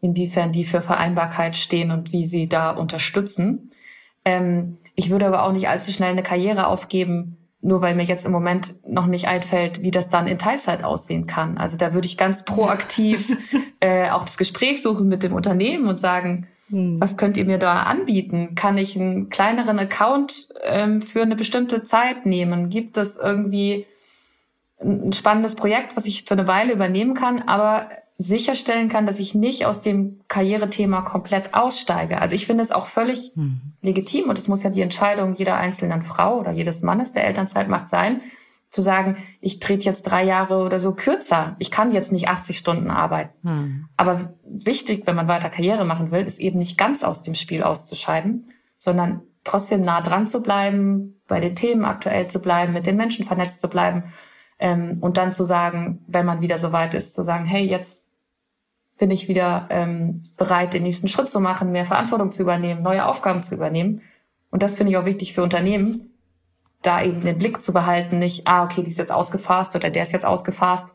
inwiefern 0.00 0.52
die 0.52 0.64
für 0.64 0.80
Vereinbarkeit 0.80 1.56
stehen 1.56 1.90
und 1.90 2.12
wie 2.12 2.26
sie 2.26 2.48
da 2.48 2.70
unterstützen. 2.70 3.70
Ähm, 4.24 4.78
ich 4.94 5.10
würde 5.10 5.26
aber 5.26 5.44
auch 5.44 5.52
nicht 5.52 5.68
allzu 5.68 5.92
schnell 5.92 6.10
eine 6.10 6.22
Karriere 6.22 6.66
aufgeben, 6.66 7.38
nur 7.60 7.80
weil 7.80 7.94
mir 7.94 8.04
jetzt 8.04 8.26
im 8.26 8.32
Moment 8.32 8.74
noch 8.86 9.06
nicht 9.06 9.28
einfällt, 9.28 9.82
wie 9.82 9.92
das 9.92 10.10
dann 10.10 10.26
in 10.26 10.38
Teilzeit 10.38 10.82
aussehen 10.82 11.26
kann. 11.26 11.58
Also 11.58 11.76
da 11.76 11.94
würde 11.94 12.06
ich 12.06 12.18
ganz 12.18 12.44
proaktiv 12.44 13.36
äh, 13.80 14.10
auch 14.10 14.24
das 14.24 14.36
Gespräch 14.36 14.82
suchen 14.82 15.08
mit 15.08 15.22
dem 15.22 15.32
Unternehmen 15.32 15.86
und 15.86 16.00
sagen, 16.00 16.48
hm. 16.70 17.00
Was 17.00 17.16
könnt 17.16 17.36
ihr 17.36 17.44
mir 17.44 17.58
da 17.58 17.82
anbieten? 17.82 18.54
Kann 18.54 18.78
ich 18.78 18.96
einen 18.96 19.28
kleineren 19.28 19.78
Account 19.78 20.48
ähm, 20.62 21.02
für 21.02 21.22
eine 21.22 21.36
bestimmte 21.36 21.82
Zeit 21.82 22.26
nehmen? 22.26 22.70
Gibt 22.70 22.96
es 22.96 23.16
irgendwie 23.16 23.86
ein 24.80 25.12
spannendes 25.12 25.54
Projekt, 25.54 25.96
was 25.96 26.06
ich 26.06 26.24
für 26.24 26.34
eine 26.34 26.46
Weile 26.46 26.72
übernehmen 26.72 27.14
kann, 27.14 27.42
aber 27.42 27.88
sicherstellen 28.18 28.88
kann, 28.88 29.06
dass 29.06 29.18
ich 29.18 29.34
nicht 29.34 29.66
aus 29.66 29.80
dem 29.80 30.20
Karrierethema 30.28 31.02
komplett 31.02 31.54
aussteige. 31.54 32.20
Also 32.20 32.34
ich 32.34 32.46
finde 32.46 32.62
es 32.62 32.70
auch 32.70 32.86
völlig 32.86 33.32
mhm. 33.34 33.60
legitim 33.80 34.28
und 34.28 34.38
es 34.38 34.48
muss 34.48 34.62
ja 34.62 34.70
die 34.70 34.80
Entscheidung 34.80 35.34
jeder 35.34 35.56
einzelnen 35.56 36.02
Frau 36.02 36.38
oder 36.38 36.52
jedes 36.52 36.82
Mannes, 36.82 37.12
der 37.12 37.26
Elternzeit 37.26 37.68
macht, 37.68 37.90
sein, 37.90 38.20
zu 38.72 38.80
sagen, 38.80 39.18
ich 39.42 39.60
trete 39.60 39.84
jetzt 39.84 40.02
drei 40.04 40.24
Jahre 40.24 40.64
oder 40.64 40.80
so 40.80 40.94
kürzer. 40.94 41.56
Ich 41.58 41.70
kann 41.70 41.92
jetzt 41.92 42.10
nicht 42.10 42.28
80 42.28 42.56
Stunden 42.56 42.90
arbeiten. 42.90 43.46
Hm. 43.46 43.88
Aber 43.98 44.32
wichtig, 44.44 45.06
wenn 45.06 45.14
man 45.14 45.28
weiter 45.28 45.50
Karriere 45.50 45.84
machen 45.84 46.10
will, 46.10 46.26
ist 46.26 46.40
eben 46.40 46.58
nicht 46.58 46.78
ganz 46.78 47.04
aus 47.04 47.22
dem 47.22 47.34
Spiel 47.34 47.62
auszuscheiden, 47.62 48.50
sondern 48.78 49.20
trotzdem 49.44 49.82
nah 49.82 50.00
dran 50.00 50.26
zu 50.26 50.42
bleiben, 50.42 51.20
bei 51.28 51.38
den 51.38 51.54
Themen 51.54 51.84
aktuell 51.84 52.28
zu 52.28 52.40
bleiben, 52.40 52.72
mit 52.72 52.86
den 52.86 52.96
Menschen 52.96 53.26
vernetzt 53.26 53.60
zu 53.60 53.68
bleiben 53.68 54.04
ähm, 54.58 54.98
und 55.02 55.18
dann 55.18 55.34
zu 55.34 55.44
sagen, 55.44 56.02
wenn 56.06 56.24
man 56.24 56.40
wieder 56.40 56.58
so 56.58 56.72
weit 56.72 56.94
ist, 56.94 57.14
zu 57.14 57.24
sagen, 57.24 57.44
hey, 57.44 57.66
jetzt 57.66 58.08
bin 58.96 59.10
ich 59.10 59.28
wieder 59.28 59.66
ähm, 59.68 60.22
bereit, 60.38 60.72
den 60.72 60.84
nächsten 60.84 61.08
Schritt 61.08 61.28
zu 61.28 61.40
machen, 61.40 61.72
mehr 61.72 61.84
Verantwortung 61.84 62.30
zu 62.30 62.40
übernehmen, 62.40 62.82
neue 62.82 63.04
Aufgaben 63.04 63.42
zu 63.42 63.54
übernehmen. 63.54 64.00
Und 64.50 64.62
das 64.62 64.76
finde 64.76 64.92
ich 64.92 64.96
auch 64.96 65.04
wichtig 65.04 65.34
für 65.34 65.42
Unternehmen, 65.42 66.11
da 66.82 67.02
eben 67.02 67.22
den 67.22 67.38
Blick 67.38 67.62
zu 67.62 67.72
behalten, 67.72 68.18
nicht, 68.18 68.46
ah, 68.46 68.64
okay, 68.64 68.82
die 68.82 68.90
ist 68.90 68.98
jetzt 68.98 69.12
ausgefasst 69.12 69.74
oder 69.76 69.90
der 69.90 70.02
ist 70.02 70.12
jetzt 70.12 70.26
ausgefasst, 70.26 70.94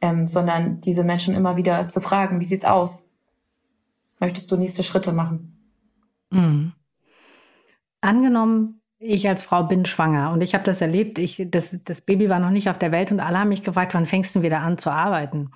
ähm, 0.00 0.26
sondern 0.26 0.80
diese 0.80 1.04
Menschen 1.04 1.34
immer 1.34 1.56
wieder 1.56 1.88
zu 1.88 2.00
fragen, 2.00 2.40
wie 2.40 2.44
sieht's 2.44 2.64
aus? 2.64 3.08
Möchtest 4.20 4.50
du 4.50 4.56
nächste 4.56 4.82
Schritte 4.82 5.12
machen? 5.12 5.58
Mhm. 6.30 6.72
Angenommen, 8.00 8.80
ich 8.98 9.28
als 9.28 9.42
Frau 9.42 9.64
bin 9.64 9.84
schwanger 9.84 10.32
und 10.32 10.40
ich 10.40 10.54
habe 10.54 10.64
das 10.64 10.80
erlebt, 10.80 11.18
ich, 11.18 11.46
das, 11.50 11.78
das 11.84 12.00
Baby 12.00 12.28
war 12.28 12.38
noch 12.38 12.50
nicht 12.50 12.70
auf 12.70 12.78
der 12.78 12.92
Welt 12.92 13.12
und 13.12 13.20
alle 13.20 13.38
haben 13.38 13.48
mich 13.48 13.62
gefragt, 13.62 13.94
wann 13.94 14.06
fängst 14.06 14.34
du 14.36 14.42
wieder 14.42 14.60
an 14.60 14.78
zu 14.78 14.90
arbeiten? 14.90 15.50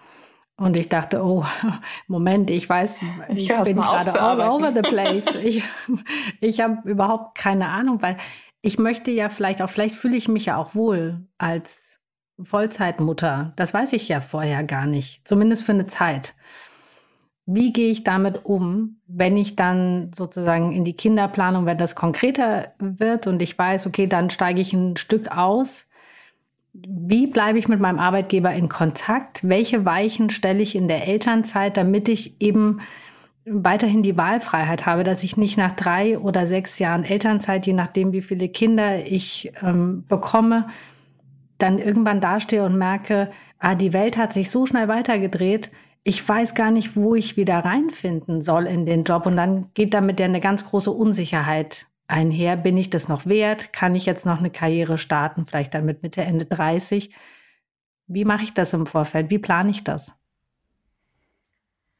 Und 0.56 0.76
ich 0.76 0.88
dachte, 0.88 1.22
oh, 1.24 1.44
Moment, 2.08 2.50
ich 2.50 2.68
weiß, 2.68 3.00
ich, 3.28 3.48
ich 3.48 3.62
bin 3.62 3.76
gerade 3.76 4.20
all 4.20 4.40
over 4.40 4.72
the 4.72 4.80
place. 4.82 5.26
ich 5.36 5.62
ich 6.40 6.60
habe 6.60 6.88
überhaupt 6.88 7.38
keine 7.38 7.68
Ahnung, 7.68 8.02
weil 8.02 8.16
ich 8.62 8.78
möchte 8.78 9.10
ja 9.10 9.28
vielleicht 9.28 9.62
auch, 9.62 9.70
vielleicht 9.70 9.94
fühle 9.94 10.16
ich 10.16 10.28
mich 10.28 10.46
ja 10.46 10.56
auch 10.56 10.74
wohl 10.74 11.26
als 11.38 12.00
Vollzeitmutter. 12.42 13.52
Das 13.56 13.74
weiß 13.74 13.92
ich 13.92 14.08
ja 14.08 14.20
vorher 14.20 14.64
gar 14.64 14.86
nicht, 14.86 15.26
zumindest 15.26 15.64
für 15.64 15.72
eine 15.72 15.86
Zeit. 15.86 16.34
Wie 17.46 17.72
gehe 17.72 17.90
ich 17.90 18.04
damit 18.04 18.44
um, 18.44 19.00
wenn 19.06 19.36
ich 19.36 19.56
dann 19.56 20.10
sozusagen 20.14 20.72
in 20.72 20.84
die 20.84 20.96
Kinderplanung, 20.96 21.64
wenn 21.64 21.78
das 21.78 21.94
konkreter 21.94 22.74
wird 22.78 23.26
und 23.26 23.40
ich 23.40 23.56
weiß, 23.56 23.86
okay, 23.86 24.06
dann 24.06 24.28
steige 24.28 24.60
ich 24.60 24.72
ein 24.74 24.98
Stück 24.98 25.28
aus. 25.28 25.88
Wie 26.74 27.26
bleibe 27.26 27.58
ich 27.58 27.66
mit 27.66 27.80
meinem 27.80 27.98
Arbeitgeber 27.98 28.52
in 28.52 28.68
Kontakt? 28.68 29.48
Welche 29.48 29.86
Weichen 29.86 30.28
stelle 30.28 30.60
ich 30.60 30.76
in 30.76 30.88
der 30.88 31.08
Elternzeit, 31.08 31.76
damit 31.78 32.08
ich 32.10 32.40
eben 32.40 32.80
weiterhin 33.50 34.02
die 34.02 34.16
Wahlfreiheit 34.16 34.86
habe, 34.86 35.04
dass 35.04 35.24
ich 35.24 35.36
nicht 35.36 35.56
nach 35.56 35.74
drei 35.74 36.18
oder 36.18 36.46
sechs 36.46 36.78
Jahren 36.78 37.04
Elternzeit, 37.04 37.66
je 37.66 37.72
nachdem, 37.72 38.12
wie 38.12 38.22
viele 38.22 38.48
Kinder 38.48 39.06
ich 39.06 39.52
ähm, 39.62 40.04
bekomme, 40.08 40.68
dann 41.58 41.78
irgendwann 41.78 42.20
dastehe 42.20 42.64
und 42.64 42.76
merke, 42.76 43.30
ah, 43.58 43.74
die 43.74 43.92
Welt 43.92 44.16
hat 44.16 44.32
sich 44.32 44.50
so 44.50 44.66
schnell 44.66 44.88
weitergedreht, 44.88 45.70
ich 46.04 46.26
weiß 46.26 46.54
gar 46.54 46.70
nicht, 46.70 46.96
wo 46.96 47.14
ich 47.14 47.36
wieder 47.36 47.58
reinfinden 47.58 48.40
soll 48.40 48.66
in 48.66 48.86
den 48.86 49.04
Job. 49.04 49.26
Und 49.26 49.36
dann 49.36 49.70
geht 49.74 49.92
damit 49.92 50.18
ja 50.18 50.24
eine 50.24 50.40
ganz 50.40 50.64
große 50.64 50.90
Unsicherheit 50.90 51.86
einher. 52.06 52.56
Bin 52.56 52.78
ich 52.78 52.88
das 52.88 53.08
noch 53.08 53.26
wert? 53.26 53.74
Kann 53.74 53.94
ich 53.94 54.06
jetzt 54.06 54.24
noch 54.24 54.38
eine 54.38 54.50
Karriere 54.50 54.96
starten? 54.96 55.44
Vielleicht 55.44 55.74
dann 55.74 55.84
mit 55.84 56.02
Mitte, 56.02 56.22
Ende 56.22 56.46
30. 56.46 57.14
Wie 58.06 58.24
mache 58.24 58.44
ich 58.44 58.54
das 58.54 58.72
im 58.72 58.86
Vorfeld? 58.86 59.30
Wie 59.30 59.38
plane 59.38 59.70
ich 59.70 59.84
das? 59.84 60.17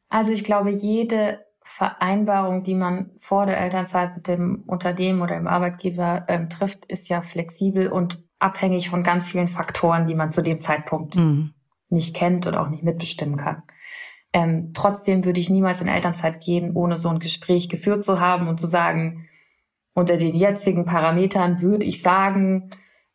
Also 0.08 0.32
ich 0.32 0.44
glaube, 0.44 0.70
jede 0.70 1.44
Vereinbarung, 1.62 2.62
die 2.62 2.74
man 2.74 3.10
vor 3.18 3.44
der 3.44 3.60
Elternzeit 3.60 4.16
mit 4.16 4.26
dem 4.26 4.62
Unternehmen 4.66 5.20
oder 5.20 5.34
dem 5.34 5.46
Arbeitgeber 5.46 6.24
ähm, 6.28 6.48
trifft, 6.48 6.86
ist 6.86 7.08
ja 7.08 7.20
flexibel 7.20 7.88
und 7.88 8.22
abhängig 8.38 8.88
von 8.88 9.02
ganz 9.02 9.28
vielen 9.28 9.48
Faktoren, 9.48 10.06
die 10.06 10.14
man 10.14 10.32
zu 10.32 10.42
dem 10.42 10.60
Zeitpunkt 10.60 11.16
mhm. 11.16 11.52
nicht 11.90 12.16
kennt 12.16 12.46
oder 12.46 12.62
auch 12.62 12.68
nicht 12.68 12.84
mitbestimmen 12.84 13.36
kann. 13.36 13.62
Ähm, 14.32 14.72
trotzdem 14.74 15.24
würde 15.24 15.40
ich 15.40 15.50
niemals 15.50 15.80
in 15.80 15.88
Elternzeit 15.88 16.40
gehen, 16.40 16.74
ohne 16.74 16.96
so 16.96 17.08
ein 17.08 17.18
Gespräch 17.18 17.68
geführt 17.68 18.04
zu 18.04 18.20
haben 18.20 18.48
und 18.48 18.58
zu 18.58 18.66
sagen, 18.66 19.28
unter 19.94 20.16
den 20.16 20.34
jetzigen 20.34 20.84
Parametern 20.84 21.60
würde 21.60 21.84
ich 21.84 22.02
sagen, 22.02 22.70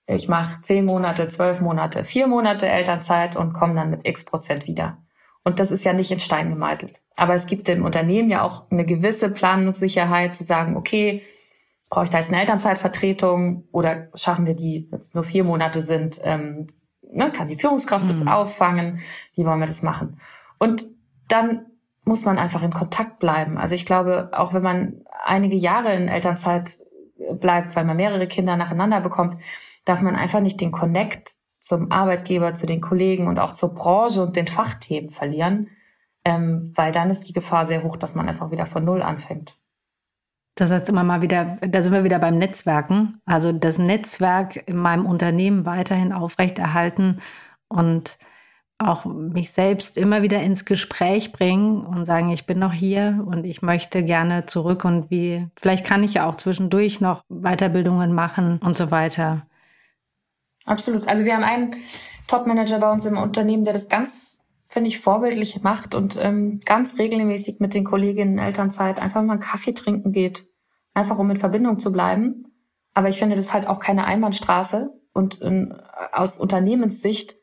ich 0.05 0.27
mache 0.27 0.61
zehn 0.61 0.85
Monate, 0.85 1.27
zwölf 1.27 1.61
Monate, 1.61 2.03
vier 2.03 2.27
Monate 2.27 2.67
Elternzeit 2.67 3.35
und 3.35 3.53
komme 3.53 3.75
dann 3.75 3.89
mit 3.89 4.07
x 4.07 4.25
Prozent 4.25 4.67
wieder. 4.67 4.97
Und 5.43 5.59
das 5.59 5.71
ist 5.71 5.83
ja 5.83 5.93
nicht 5.93 6.11
in 6.11 6.19
Stein 6.19 6.49
gemeißelt. 6.49 7.01
Aber 7.15 7.35
es 7.35 7.45
gibt 7.45 7.67
dem 7.67 7.83
Unternehmen 7.83 8.29
ja 8.29 8.43
auch 8.43 8.69
eine 8.71 8.85
gewisse 8.85 9.29
Planungssicherheit 9.29 10.35
zu 10.35 10.43
sagen, 10.43 10.77
okay, 10.77 11.23
brauche 11.89 12.05
ich 12.05 12.11
da 12.11 12.17
jetzt 12.17 12.31
eine 12.31 12.39
Elternzeitvertretung 12.39 13.67
oder 13.71 14.07
schaffen 14.15 14.45
wir 14.45 14.55
die, 14.55 14.87
wenn 14.89 14.99
es 14.99 15.13
nur 15.13 15.23
vier 15.23 15.43
Monate 15.43 15.81
sind, 15.81 16.19
ähm, 16.23 16.67
ne, 17.01 17.31
kann 17.31 17.49
die 17.49 17.55
Führungskraft 17.55 18.05
mhm. 18.05 18.07
das 18.07 18.27
auffangen? 18.27 19.01
Wie 19.35 19.45
wollen 19.45 19.59
wir 19.59 19.67
das 19.67 19.83
machen? 19.83 20.19
Und 20.57 20.85
dann 21.27 21.65
muss 22.05 22.25
man 22.25 22.39
einfach 22.39 22.63
in 22.63 22.73
Kontakt 22.73 23.19
bleiben. 23.19 23.57
Also 23.57 23.75
ich 23.75 23.85
glaube, 23.85 24.29
auch 24.33 24.53
wenn 24.53 24.63
man 24.63 25.03
einige 25.23 25.55
Jahre 25.55 25.93
in 25.95 26.07
Elternzeit 26.07 26.79
bleibt, 27.39 27.75
weil 27.75 27.85
man 27.85 27.97
mehrere 27.97 28.27
Kinder 28.27 28.57
nacheinander 28.57 28.99
bekommt, 28.99 29.41
darf 29.85 30.01
man 30.01 30.15
einfach 30.15 30.39
nicht 30.39 30.59
den 30.61 30.71
Connect 30.71 31.35
zum 31.63 31.93
Arbeitgeber, 31.93 32.53
zu 32.55 32.65
den 32.65 32.81
Kollegen 32.81 33.27
und 33.27 33.39
auch 33.39 33.53
zur 33.53 33.73
Branche 33.73 34.21
und 34.21 34.35
den 34.35 34.47
Fachthemen 34.47 35.11
verlieren, 35.11 35.69
ähm, 36.25 36.73
weil 36.75 36.91
dann 36.91 37.09
ist 37.09 37.29
die 37.29 37.33
Gefahr 37.33 37.67
sehr 37.67 37.83
hoch, 37.83 37.95
dass 37.95 38.15
man 38.15 38.27
einfach 38.27 38.51
wieder 38.51 38.65
von 38.65 38.83
Null 38.83 39.01
anfängt. 39.01 39.55
Das 40.55 40.71
heißt 40.71 40.89
immer 40.89 41.05
mal 41.05 41.21
wieder, 41.21 41.57
da 41.61 41.81
sind 41.81 41.93
wir 41.93 42.03
wieder 42.03 42.19
beim 42.19 42.37
Netzwerken. 42.37 43.21
Also 43.25 43.53
das 43.53 43.77
Netzwerk 43.77 44.67
in 44.67 44.75
meinem 44.75 45.05
Unternehmen 45.05 45.65
weiterhin 45.65 46.11
aufrechterhalten 46.11 47.21
und 47.69 48.17
auch 48.77 49.05
mich 49.05 49.51
selbst 49.51 49.97
immer 49.97 50.21
wieder 50.21 50.41
ins 50.43 50.65
Gespräch 50.65 51.31
bringen 51.31 51.85
und 51.85 52.03
sagen, 52.03 52.29
ich 52.31 52.45
bin 52.45 52.59
noch 52.59 52.73
hier 52.73 53.23
und 53.25 53.45
ich 53.45 53.61
möchte 53.61 54.03
gerne 54.03 54.47
zurück 54.47 54.83
und 54.83 55.09
wie, 55.09 55.47
vielleicht 55.55 55.85
kann 55.85 56.03
ich 56.03 56.15
ja 56.15 56.25
auch 56.27 56.35
zwischendurch 56.35 56.99
noch 56.99 57.23
Weiterbildungen 57.29 58.13
machen 58.13 58.59
und 58.61 58.77
so 58.77 58.91
weiter. 58.91 59.47
Absolut. 60.65 61.07
Also 61.07 61.25
wir 61.25 61.35
haben 61.35 61.43
einen 61.43 61.75
Top-Manager 62.27 62.79
bei 62.79 62.91
uns 62.91 63.05
im 63.05 63.17
Unternehmen, 63.17 63.65
der 63.65 63.73
das 63.73 63.89
ganz, 63.89 64.39
finde 64.69 64.87
ich, 64.89 64.99
vorbildlich 64.99 65.61
macht 65.61 65.95
und 65.95 66.17
ähm, 66.21 66.59
ganz 66.65 66.97
regelmäßig 66.97 67.59
mit 67.59 67.73
den 67.73 67.83
Kolleginnen 67.83 68.37
in 68.37 68.43
Elternzeit 68.43 68.99
einfach 68.99 69.21
mal 69.21 69.33
einen 69.33 69.41
Kaffee 69.41 69.73
trinken 69.73 70.11
geht, 70.11 70.47
einfach 70.93 71.17
um 71.17 71.29
in 71.29 71.37
Verbindung 71.37 71.79
zu 71.79 71.91
bleiben. 71.91 72.45
Aber 72.93 73.09
ich 73.09 73.19
finde 73.19 73.35
das 73.35 73.47
ist 73.47 73.53
halt 73.53 73.67
auch 73.67 73.79
keine 73.79 74.05
Einbahnstraße 74.05 74.91
und 75.13 75.41
in, 75.41 75.73
aus 76.11 76.39
Unternehmenssicht 76.39 77.35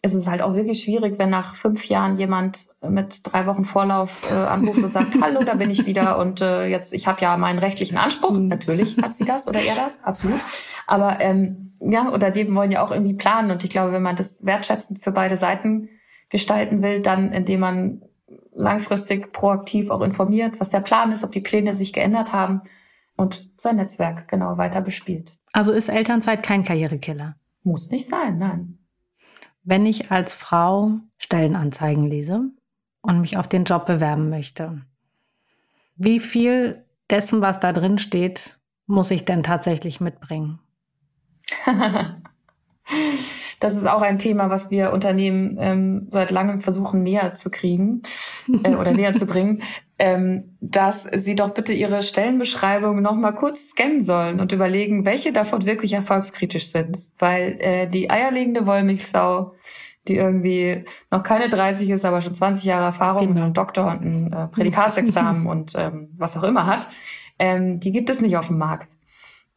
ist 0.00 0.14
es 0.14 0.28
halt 0.28 0.42
auch 0.42 0.54
wirklich 0.54 0.84
schwierig, 0.84 1.18
wenn 1.18 1.30
nach 1.30 1.56
fünf 1.56 1.88
Jahren 1.88 2.16
jemand 2.16 2.68
mit 2.88 3.20
drei 3.24 3.46
Wochen 3.46 3.64
Vorlauf 3.64 4.30
äh, 4.30 4.34
anruft 4.34 4.78
und 4.78 4.92
sagt, 4.92 5.14
hallo, 5.20 5.42
da 5.42 5.54
bin 5.54 5.70
ich 5.70 5.86
wieder 5.86 6.18
und 6.18 6.40
äh, 6.40 6.66
jetzt, 6.66 6.94
ich 6.94 7.08
habe 7.08 7.20
ja 7.20 7.36
meinen 7.36 7.58
rechtlichen 7.58 7.98
Anspruch. 7.98 8.30
Mhm. 8.30 8.46
Natürlich 8.46 8.96
hat 8.98 9.16
sie 9.16 9.24
das 9.24 9.48
oder 9.48 9.60
er 9.60 9.74
das, 9.74 9.98
absolut. 10.04 10.40
Aber 10.86 11.20
ähm, 11.20 11.67
ja, 11.80 12.08
Unternehmen 12.08 12.54
wollen 12.54 12.72
ja 12.72 12.82
auch 12.84 12.90
irgendwie 12.90 13.14
planen 13.14 13.50
und 13.50 13.64
ich 13.64 13.70
glaube, 13.70 13.92
wenn 13.92 14.02
man 14.02 14.16
das 14.16 14.44
wertschätzend 14.44 15.00
für 15.00 15.12
beide 15.12 15.36
Seiten 15.36 15.88
gestalten 16.28 16.82
will, 16.82 17.00
dann 17.00 17.32
indem 17.32 17.60
man 17.60 18.02
langfristig 18.54 19.32
proaktiv 19.32 19.90
auch 19.90 20.02
informiert, 20.02 20.60
was 20.60 20.70
der 20.70 20.80
Plan 20.80 21.12
ist, 21.12 21.24
ob 21.24 21.32
die 21.32 21.40
Pläne 21.40 21.74
sich 21.74 21.92
geändert 21.92 22.32
haben 22.32 22.62
und 23.16 23.48
sein 23.56 23.76
Netzwerk 23.76 24.28
genau 24.28 24.58
weiter 24.58 24.80
bespielt. 24.80 25.38
Also 25.52 25.72
ist 25.72 25.88
Elternzeit 25.88 26.42
kein 26.42 26.64
Karrierekiller? 26.64 27.36
Muss 27.62 27.90
nicht 27.90 28.08
sein, 28.08 28.38
nein. 28.38 28.78
Wenn 29.62 29.86
ich 29.86 30.10
als 30.10 30.34
Frau 30.34 30.92
Stellenanzeigen 31.18 32.04
lese 32.04 32.50
und 33.02 33.20
mich 33.20 33.36
auf 33.36 33.48
den 33.48 33.64
Job 33.64 33.86
bewerben 33.86 34.30
möchte, 34.30 34.82
wie 35.96 36.20
viel 36.20 36.84
dessen, 37.10 37.40
was 37.40 37.60
da 37.60 37.72
drin 37.72 37.98
steht, 37.98 38.58
muss 38.86 39.10
ich 39.10 39.24
denn 39.24 39.42
tatsächlich 39.42 40.00
mitbringen? 40.00 40.60
das 43.60 43.74
ist 43.74 43.86
auch 43.86 44.02
ein 44.02 44.18
Thema, 44.18 44.50
was 44.50 44.70
wir 44.70 44.92
Unternehmen 44.92 45.56
ähm, 45.60 46.08
seit 46.10 46.30
langem 46.30 46.60
versuchen 46.60 47.02
näher 47.02 47.34
zu 47.34 47.50
kriegen 47.50 48.02
äh, 48.62 48.74
oder 48.74 48.92
näher 48.92 49.14
zu 49.14 49.26
bringen 49.26 49.62
ähm, 49.98 50.56
dass 50.60 51.06
sie 51.16 51.34
doch 51.34 51.50
bitte 51.50 51.72
ihre 51.72 52.02
Stellenbeschreibung 52.02 53.02
noch 53.02 53.16
mal 53.16 53.32
kurz 53.32 53.70
scannen 53.70 54.00
sollen 54.00 54.40
und 54.40 54.52
überlegen, 54.52 55.04
welche 55.04 55.32
davon 55.32 55.66
wirklich 55.66 55.92
erfolgskritisch 55.92 56.70
sind. 56.70 57.10
Weil 57.18 57.56
äh, 57.60 57.88
die 57.88 58.08
eierlegende 58.08 58.66
Wollmilchsau, 58.66 59.54
die 60.06 60.16
irgendwie 60.16 60.84
noch 61.10 61.24
keine 61.24 61.50
30 61.50 61.90
ist, 61.90 62.04
aber 62.04 62.20
schon 62.20 62.34
20 62.34 62.64
Jahre 62.64 62.86
Erfahrung 62.86 63.28
genau. 63.28 63.32
und 63.32 63.44
einen 63.44 63.54
Doktor 63.54 63.90
und 63.90 64.04
ein 64.04 64.32
äh, 64.32 64.46
Prädikatsexamen 64.48 65.46
und 65.48 65.72
ähm, 65.76 66.10
was 66.16 66.36
auch 66.36 66.44
immer 66.44 66.66
hat, 66.66 66.88
ähm, 67.40 67.80
die 67.80 67.90
gibt 67.90 68.08
es 68.08 68.20
nicht 68.20 68.36
auf 68.36 68.46
dem 68.46 68.58
Markt. 68.58 68.97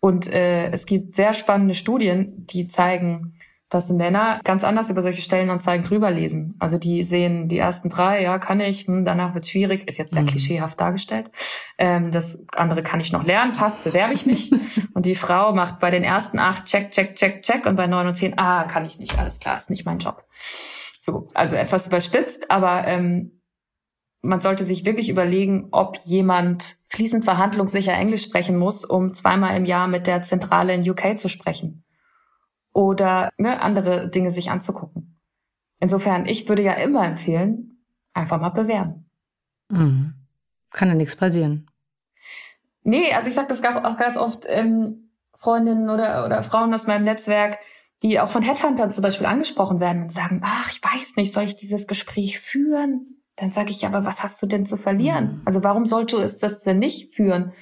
Und 0.02 0.28
äh, 0.28 0.72
es 0.72 0.86
gibt 0.86 1.16
sehr 1.16 1.34
spannende 1.34 1.76
Studien, 1.76 2.46
die 2.48 2.68
zeigen, 2.68 3.36
dass 3.70 3.90
Männer 3.90 4.42
ganz 4.44 4.66
anders 4.66 4.90
über 4.90 5.02
solche 5.02 5.22
Stellenanzeigen 5.22 5.86
drüber 5.86 6.12
lesen. 6.12 6.56
Also 6.60 6.78
die 6.78 7.06
sehen 7.06 7.48
die 7.48 7.58
ersten 7.58 7.90
drei, 7.90 8.22
ja, 8.22 8.38
kann 8.38 8.60
ich, 8.60 8.88
hm, 8.88 9.06
danach 9.06 9.34
wird 9.34 9.48
schwierig, 9.48 9.88
ist 9.88 9.98
jetzt 9.98 10.12
sehr 10.12 10.24
mhm. 10.24 10.28
klischeehaft 10.28 10.80
dargestellt. 10.82 11.32
Ähm, 11.78 12.12
das 12.12 12.44
andere 12.54 12.84
kann 12.84 13.00
ich 13.00 13.14
noch 13.14 13.24
lernen, 13.24 13.54
passt, 13.54 13.84
bewerbe 13.86 14.14
ich 14.14 14.26
mich. 14.26 14.52
und 14.94 15.06
die 15.06 15.16
Frau 15.16 15.54
macht 15.54 15.80
bei 15.80 15.90
den 15.90 16.04
ersten 16.04 16.38
acht 16.38 16.66
check, 16.66 16.92
check, 16.92 17.16
check, 17.16 17.44
check 17.44 17.66
und 17.66 17.78
bei 17.78 17.88
neun 17.88 18.08
und 18.08 18.16
zehn, 18.16 18.38
ah, 18.38 18.66
kann 18.66 18.86
ich 18.86 19.00
nicht, 19.00 19.18
alles 19.18 19.40
klar, 19.40 19.58
ist 19.58 19.70
nicht 19.70 19.86
mein 19.86 20.00
Job. 20.00 20.26
So, 21.00 21.30
also 21.34 21.56
etwas 21.56 21.88
überspitzt, 21.88 22.52
aber 22.52 22.88
ähm, 22.88 23.41
man 24.22 24.40
sollte 24.40 24.66
sich 24.66 24.86
wirklich 24.86 25.10
überlegen, 25.10 25.70
ob 25.72 25.98
jemand 25.98 26.78
fließend 26.90 27.26
verhandlungssicher 27.26 27.94
Englisch 27.94 28.24
sprechen 28.24 28.58
muss, 28.58 28.86
um 28.86 29.14
zweimal 29.14 29.58
im 29.58 29.66
Jahr 29.66 29.88
mit 29.88 30.08
der 30.08 30.22
Zentrale 30.22 30.74
in 30.74 30.88
UK 30.88 31.18
zu 31.18 31.28
sprechen 31.28 31.84
oder 32.74 33.30
ne, 33.38 33.62
andere 33.62 34.10
Dinge 34.10 34.32
sich 34.32 34.52
anzugucken. 34.52 35.20
Insofern, 35.80 36.26
ich 36.26 36.48
würde 36.48 36.62
ja 36.62 36.74
immer 36.74 37.06
empfehlen, 37.06 37.84
einfach 38.14 38.40
mal 38.40 38.50
bewerben. 38.50 39.10
Mhm. 39.70 40.14
Kann 40.70 40.90
ja 40.90 40.96
nichts 40.96 41.16
passieren. 41.16 41.68
Nee, 42.84 43.14
also 43.14 43.30
ich 43.30 43.36
sage 43.36 43.48
das 43.48 43.64
auch 43.64 43.98
ganz 43.98 44.18
oft 44.18 44.46
ähm, 44.48 45.12
Freundinnen 45.36 45.90
oder, 45.90 46.26
oder 46.26 46.44
Frauen 46.44 46.74
aus 46.74 46.88
meinem 46.88 47.04
Netzwerk, 47.04 47.58
die 48.04 48.20
auch 48.20 48.30
von 48.30 48.44
Headhuntern 48.44 48.90
zum 48.90 49.02
Beispiel 49.02 49.26
angesprochen 49.26 49.80
werden 49.80 50.04
und 50.04 50.12
sagen, 50.12 50.42
ach, 50.44 50.72
ich 50.72 50.82
weiß 50.84 51.16
nicht, 51.16 51.32
soll 51.32 51.44
ich 51.44 51.56
dieses 51.56 51.88
Gespräch 51.88 52.40
führen? 52.40 53.21
Dann 53.36 53.50
sage 53.50 53.72
ich, 53.72 53.86
aber 53.86 54.06
was 54.06 54.24
hast 54.24 54.42
du 54.42 54.46
denn 54.46 54.66
zu 54.66 54.78
verlieren? 54.78 55.38
Mhm. 55.38 55.42
Also 55.46 55.64
warum 55.64 55.86
sollte 55.86 56.18
es 56.18 56.38
das 56.38 56.64
denn 56.64 56.80
nicht 56.80 57.14
führen? 57.14 57.54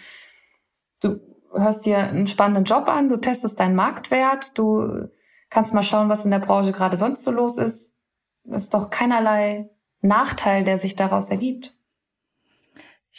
Du 1.02 1.20
hörst 1.54 1.86
dir 1.86 2.00
einen 2.00 2.28
spannenden 2.28 2.66
Job 2.66 2.88
an, 2.88 3.10
du 3.10 3.18
testest 3.18 3.60
deinen 3.60 3.76
Marktwert, 3.76 4.58
du 4.58 5.10
kannst 5.50 5.74
mal 5.74 5.84
schauen, 5.84 6.10
was 6.10 6.26
in 6.26 6.32
der 6.32 6.40
Branche 6.40 6.72
gerade 6.72 6.98
sonst 6.98 7.24
so 7.24 7.32
los 7.32 7.58
ist. 7.58 7.96
Das 8.44 8.64
ist 8.64 8.74
doch 8.74 8.90
keinerlei 8.90 9.70
Nachteil, 10.02 10.64
der 10.64 10.80
sich 10.80 10.96
daraus 10.96 11.30
ergibt. 11.30 11.76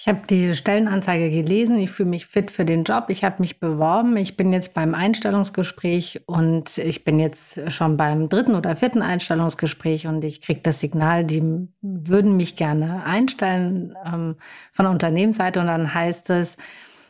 Ich 0.00 0.09
habe 0.09 0.23
die 0.26 0.54
Stellenanzeige 0.54 1.28
gelesen, 1.28 1.78
ich 1.78 1.90
fühle 1.90 2.09
mich 2.09 2.25
fit 2.25 2.50
für 2.50 2.64
den 2.64 2.85
Job, 2.85 3.09
ich 3.09 3.23
habe 3.23 3.37
mich 3.40 3.61
beworben, 3.61 4.16
ich 4.16 4.35
bin 4.35 4.50
jetzt 4.50 4.73
beim 4.73 4.95
Einstellungsgespräch 4.95 6.23
und 6.25 6.78
ich 6.78 7.04
bin 7.04 7.21
jetzt 7.21 7.71
schon 7.71 7.99
beim 7.99 8.30
dritten 8.30 8.54
oder 8.54 8.76
vierten 8.76 9.02
Einstellungsgespräch 9.02 10.07
und 10.07 10.25
ich 10.25 10.40
kriege 10.40 10.61
das 10.62 10.80
Signal, 10.80 11.26
die 11.26 11.42
würden 11.83 12.38
mich 12.38 12.57
gerne 12.57 13.04
einstellen 13.04 13.95
ähm, 14.07 14.37
von 14.73 14.87
der 14.87 14.92
Unternehmensseite 14.92 15.61
und 15.61 15.66
dann 15.66 15.92
heißt 15.92 16.30
es, 16.30 16.57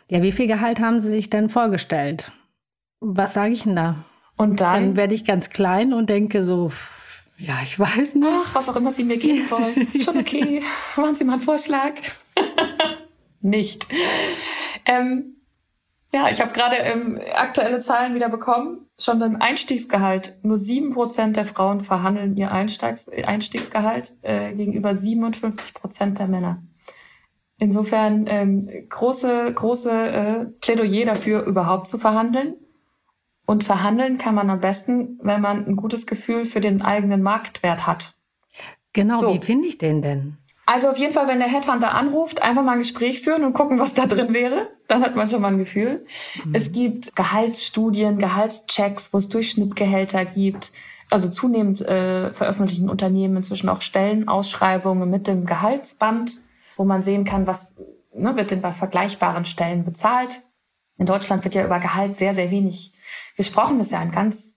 ja, 0.09 0.21
wie 0.23 0.33
viel 0.33 0.49
Gehalt 0.49 0.81
haben 0.81 0.99
Sie 0.99 1.11
sich 1.11 1.31
denn 1.31 1.49
vorgestellt? 1.49 2.33
Was 2.99 3.35
sage 3.35 3.53
ich 3.53 3.63
denn 3.63 3.77
da? 3.77 4.05
Und 4.37 4.61
dann, 4.61 4.87
dann 4.87 4.97
werde 4.97 5.15
ich 5.15 5.25
ganz 5.25 5.51
klein 5.51 5.93
und 5.93 6.11
denke 6.11 6.43
so, 6.43 6.73
ja, 7.39 7.55
ich 7.63 7.79
weiß 7.79 8.17
nicht. 8.17 8.29
Ach, 8.29 8.53
was 8.57 8.69
auch 8.69 8.75
immer 8.75 8.91
Sie 8.91 9.05
mir 9.05 9.17
geben 9.17 9.49
wollen. 9.49 9.77
Ist 9.93 10.05
schon 10.05 10.19
okay. 10.19 10.65
Machen 10.97 11.15
Sie 11.15 11.23
mal 11.23 11.35
einen 11.35 11.43
Vorschlag. 11.43 11.93
nicht. 13.41 13.87
Ähm, 14.87 15.37
ja, 16.13 16.29
ich 16.29 16.41
habe 16.41 16.53
gerade 16.53 16.77
ähm, 16.77 17.21
aktuelle 17.35 17.81
Zahlen 17.81 18.15
wieder 18.15 18.29
bekommen. 18.29 18.87
Schon 18.99 19.21
beim 19.21 19.37
Einstiegsgehalt. 19.37 20.39
Nur 20.43 20.57
sieben 20.57 20.93
Prozent 20.93 21.37
der 21.37 21.45
Frauen 21.45 21.85
verhandeln 21.85 22.37
ihr 22.37 22.51
Einstiegs 22.51 23.09
Einstiegsgehalt 23.09 24.15
äh, 24.23 24.53
gegenüber 24.53 24.97
57 24.97 25.73
Prozent 25.73 26.19
der 26.19 26.27
Männer. 26.27 26.63
Insofern 27.59 28.25
ähm, 28.27 28.69
große, 28.89 29.53
große 29.55 29.91
äh, 29.91 30.45
Plädoyer 30.61 31.07
dafür, 31.07 31.45
überhaupt 31.45 31.87
zu 31.87 31.99
verhandeln. 31.99 32.57
Und 33.47 33.65
verhandeln 33.65 34.19
kann 34.19 34.35
man 34.35 34.49
am 34.51 34.61
besten, 34.61 35.19
wenn 35.23 35.41
man 35.41 35.67
ein 35.67 35.77
gutes 35.77 36.07
Gefühl 36.07 36.45
für 36.45 36.61
den 36.61 36.83
eigenen 36.83 37.23
Marktwert 37.23 37.87
hat. 37.87 38.15
Genau, 38.93 39.17
so. 39.17 39.35
wie 39.35 39.41
finde 39.41 39.69
ich 39.69 39.79
den 39.79 40.03
denn? 40.03 40.39
Also 40.71 40.89
auf 40.89 40.99
jeden 40.99 41.13
Fall, 41.13 41.27
wenn 41.27 41.41
der 41.41 41.49
Headhunter 41.49 41.95
anruft, 41.95 42.43
einfach 42.43 42.63
mal 42.63 42.75
ein 42.75 42.79
Gespräch 42.79 43.23
führen 43.23 43.43
und 43.43 43.55
gucken, 43.55 43.81
was 43.81 43.95
da 43.95 44.07
drin 44.07 44.33
wäre. 44.33 44.69
Dann 44.87 45.03
hat 45.03 45.17
man 45.17 45.29
schon 45.29 45.43
mal 45.43 45.49
ein 45.49 45.59
Gefühl. 45.59 46.07
Mhm. 46.45 46.55
Es 46.55 46.71
gibt 46.71 47.17
Gehaltsstudien, 47.17 48.19
Gehaltschecks, 48.19 49.13
wo 49.13 49.19
es 49.19 49.29
Durchschnittgehälter 49.29 50.25
gibt. 50.25 50.71
Also 51.11 51.29
zunehmend 51.29 51.81
äh, 51.81 52.33
veröffentlichen 52.33 52.89
Unternehmen 52.89 53.39
inzwischen 53.39 53.69
auch 53.69 53.83
Stellenausschreibungen 53.83 55.11
mit 55.11 55.27
dem 55.27 55.45
Gehaltsband, 55.45 56.39
wo 56.77 56.85
man 56.85 57.03
sehen 57.03 57.25
kann, 57.25 57.49
was 57.49 57.75
ne, 58.15 58.37
wird 58.37 58.53
denn 58.53 58.61
bei 58.61 58.71
vergleichbaren 58.71 59.47
Stellen 59.47 59.85
bezahlt. 59.85 60.43
In 60.99 61.07
Deutschland 61.07 61.43
wird 61.43 61.57
ja 61.57 61.65
über 61.65 61.81
Gehalt 61.81 62.17
sehr, 62.17 62.37
sehr 62.37 62.53
wenig 62.53 62.93
gesprochen. 63.37 63.79
Das 63.79 63.89
ist 63.89 63.93
ja 63.93 63.99
ein 63.99 64.13
ganz 64.13 64.57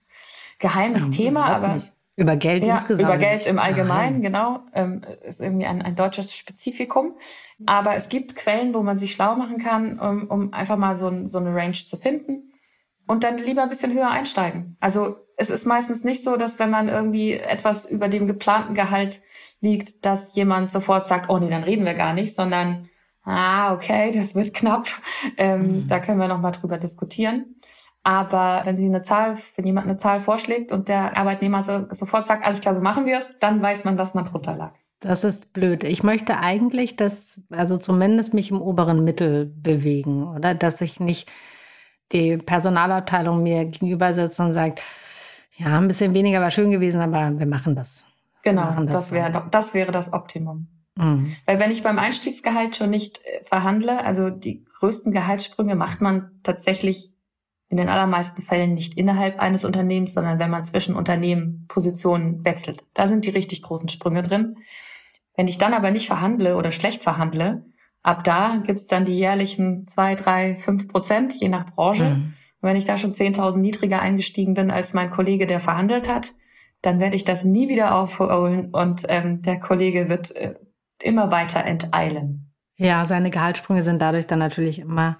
geheimes 0.60 1.06
ja, 1.06 1.10
Thema, 1.10 1.46
aber 1.46 1.74
nicht. 1.74 1.92
Über 2.16 2.36
Geld 2.36 2.62
ja, 2.62 2.74
insgesamt. 2.74 3.08
Über 3.08 3.18
Geld 3.18 3.46
im 3.46 3.58
Allgemeinen, 3.58 4.20
Nein. 4.20 4.22
genau. 4.22 4.60
Ähm, 4.72 5.00
ist 5.26 5.40
irgendwie 5.40 5.66
ein, 5.66 5.82
ein 5.82 5.96
deutsches 5.96 6.34
Spezifikum. 6.34 7.16
Aber 7.66 7.96
es 7.96 8.08
gibt 8.08 8.36
Quellen, 8.36 8.72
wo 8.72 8.82
man 8.82 8.98
sich 8.98 9.12
schlau 9.12 9.34
machen 9.34 9.58
kann, 9.58 9.98
um, 9.98 10.28
um 10.28 10.52
einfach 10.52 10.76
mal 10.76 10.96
so, 10.96 11.08
ein, 11.08 11.26
so 11.26 11.38
eine 11.38 11.54
Range 11.54 11.74
zu 11.74 11.96
finden. 11.96 12.52
Und 13.06 13.24
dann 13.24 13.38
lieber 13.38 13.62
ein 13.62 13.68
bisschen 13.68 13.92
höher 13.92 14.10
einsteigen. 14.10 14.76
Also 14.80 15.16
es 15.36 15.50
ist 15.50 15.66
meistens 15.66 16.04
nicht 16.04 16.22
so, 16.22 16.36
dass 16.36 16.58
wenn 16.58 16.70
man 16.70 16.88
irgendwie 16.88 17.32
etwas 17.32 17.84
über 17.84 18.08
dem 18.08 18.26
geplanten 18.26 18.74
Gehalt 18.74 19.20
liegt, 19.60 20.06
dass 20.06 20.36
jemand 20.36 20.70
sofort 20.70 21.06
sagt, 21.06 21.28
oh 21.28 21.38
nee, 21.38 21.50
dann 21.50 21.64
reden 21.64 21.84
wir 21.84 21.94
gar 21.94 22.14
nicht, 22.14 22.34
sondern 22.34 22.88
ah, 23.24 23.74
okay, 23.74 24.12
das 24.12 24.34
wird 24.34 24.54
knapp. 24.54 24.86
Ähm, 25.36 25.60
mhm. 25.60 25.88
Da 25.88 25.98
können 25.98 26.20
wir 26.20 26.28
nochmal 26.28 26.52
drüber 26.52 26.78
diskutieren. 26.78 27.56
Aber 28.04 28.60
wenn 28.64 28.76
sie 28.76 28.84
eine 28.84 29.00
Zahl, 29.00 29.36
wenn 29.56 29.66
jemand 29.66 29.86
eine 29.86 29.96
Zahl 29.96 30.20
vorschlägt 30.20 30.70
und 30.72 30.88
der 30.88 31.16
Arbeitnehmer 31.16 31.64
so, 31.64 31.86
sofort 31.90 32.26
sagt, 32.26 32.44
alles 32.44 32.60
klar, 32.60 32.76
so 32.76 32.82
machen 32.82 33.06
wir 33.06 33.18
es, 33.18 33.32
dann 33.40 33.62
weiß 33.62 33.84
man, 33.84 33.96
dass 33.96 34.12
man 34.12 34.26
drunter 34.26 34.54
lag. 34.56 34.72
Das 35.00 35.24
ist 35.24 35.52
blöd. 35.54 35.84
Ich 35.84 36.02
möchte 36.02 36.38
eigentlich, 36.38 36.96
dass, 36.96 37.40
also 37.50 37.78
zumindest 37.78 38.34
mich 38.34 38.50
im 38.50 38.60
oberen 38.60 39.04
Mittel 39.04 39.46
bewegen, 39.46 40.28
oder? 40.28 40.54
Dass 40.54 40.80
ich 40.82 41.00
nicht 41.00 41.30
die 42.12 42.36
Personalabteilung 42.36 43.42
mir 43.42 43.64
gegenüber 43.64 44.12
sitzt 44.12 44.38
und 44.38 44.52
sagt, 44.52 44.82
ja, 45.56 45.78
ein 45.78 45.88
bisschen 45.88 46.12
weniger 46.12 46.40
war 46.40 46.50
schön 46.50 46.70
gewesen, 46.70 47.00
aber 47.00 47.38
wir 47.38 47.46
machen 47.46 47.74
das. 47.74 48.04
Genau, 48.42 48.62
machen 48.62 48.86
das, 48.86 48.94
das, 48.94 49.12
wäre, 49.12 49.46
das 49.50 49.72
wäre 49.72 49.92
das 49.92 50.12
Optimum. 50.12 50.68
Mhm. 50.96 51.34
Weil 51.46 51.58
wenn 51.58 51.70
ich 51.70 51.82
beim 51.82 51.98
Einstiegsgehalt 51.98 52.76
schon 52.76 52.90
nicht 52.90 53.20
äh, 53.24 53.42
verhandle, 53.44 54.04
also 54.04 54.30
die 54.30 54.64
größten 54.78 55.12
Gehaltssprünge 55.12 55.74
macht 55.74 56.00
man 56.00 56.30
tatsächlich 56.42 57.13
in 57.74 57.78
den 57.78 57.88
allermeisten 57.88 58.40
Fällen 58.40 58.72
nicht 58.72 58.96
innerhalb 58.96 59.40
eines 59.40 59.64
Unternehmens, 59.64 60.14
sondern 60.14 60.38
wenn 60.38 60.48
man 60.48 60.64
zwischen 60.64 60.94
Unternehmen 60.94 61.64
Positionen 61.66 62.44
wechselt. 62.44 62.84
Da 62.94 63.08
sind 63.08 63.24
die 63.24 63.30
richtig 63.30 63.62
großen 63.62 63.88
Sprünge 63.88 64.22
drin. 64.22 64.58
Wenn 65.36 65.48
ich 65.48 65.58
dann 65.58 65.74
aber 65.74 65.90
nicht 65.90 66.06
verhandle 66.06 66.56
oder 66.56 66.70
schlecht 66.70 67.02
verhandle, 67.02 67.64
ab 68.04 68.22
da 68.22 68.62
gibt's 68.64 68.86
dann 68.86 69.06
die 69.06 69.18
jährlichen 69.18 69.88
zwei, 69.88 70.14
drei, 70.14 70.54
fünf 70.54 70.86
Prozent, 70.86 71.32
je 71.40 71.48
nach 71.48 71.66
Branche. 71.66 72.04
Mhm. 72.04 72.34
Und 72.60 72.68
wenn 72.68 72.76
ich 72.76 72.84
da 72.84 72.96
schon 72.96 73.10
10.000 73.10 73.58
niedriger 73.58 74.00
eingestiegen 74.00 74.54
bin 74.54 74.70
als 74.70 74.92
mein 74.92 75.10
Kollege, 75.10 75.48
der 75.48 75.58
verhandelt 75.58 76.08
hat, 76.08 76.30
dann 76.80 77.00
werde 77.00 77.16
ich 77.16 77.24
das 77.24 77.42
nie 77.42 77.68
wieder 77.68 77.96
aufholen 77.96 78.70
und 78.72 79.02
ähm, 79.08 79.42
der 79.42 79.58
Kollege 79.58 80.08
wird 80.08 80.30
äh, 80.36 80.54
immer 81.02 81.32
weiter 81.32 81.64
enteilen. 81.64 82.52
Ja, 82.76 83.04
seine 83.04 83.30
Gehaltssprünge 83.30 83.82
sind 83.82 84.00
dadurch 84.00 84.28
dann 84.28 84.38
natürlich 84.38 84.78
immer 84.78 85.18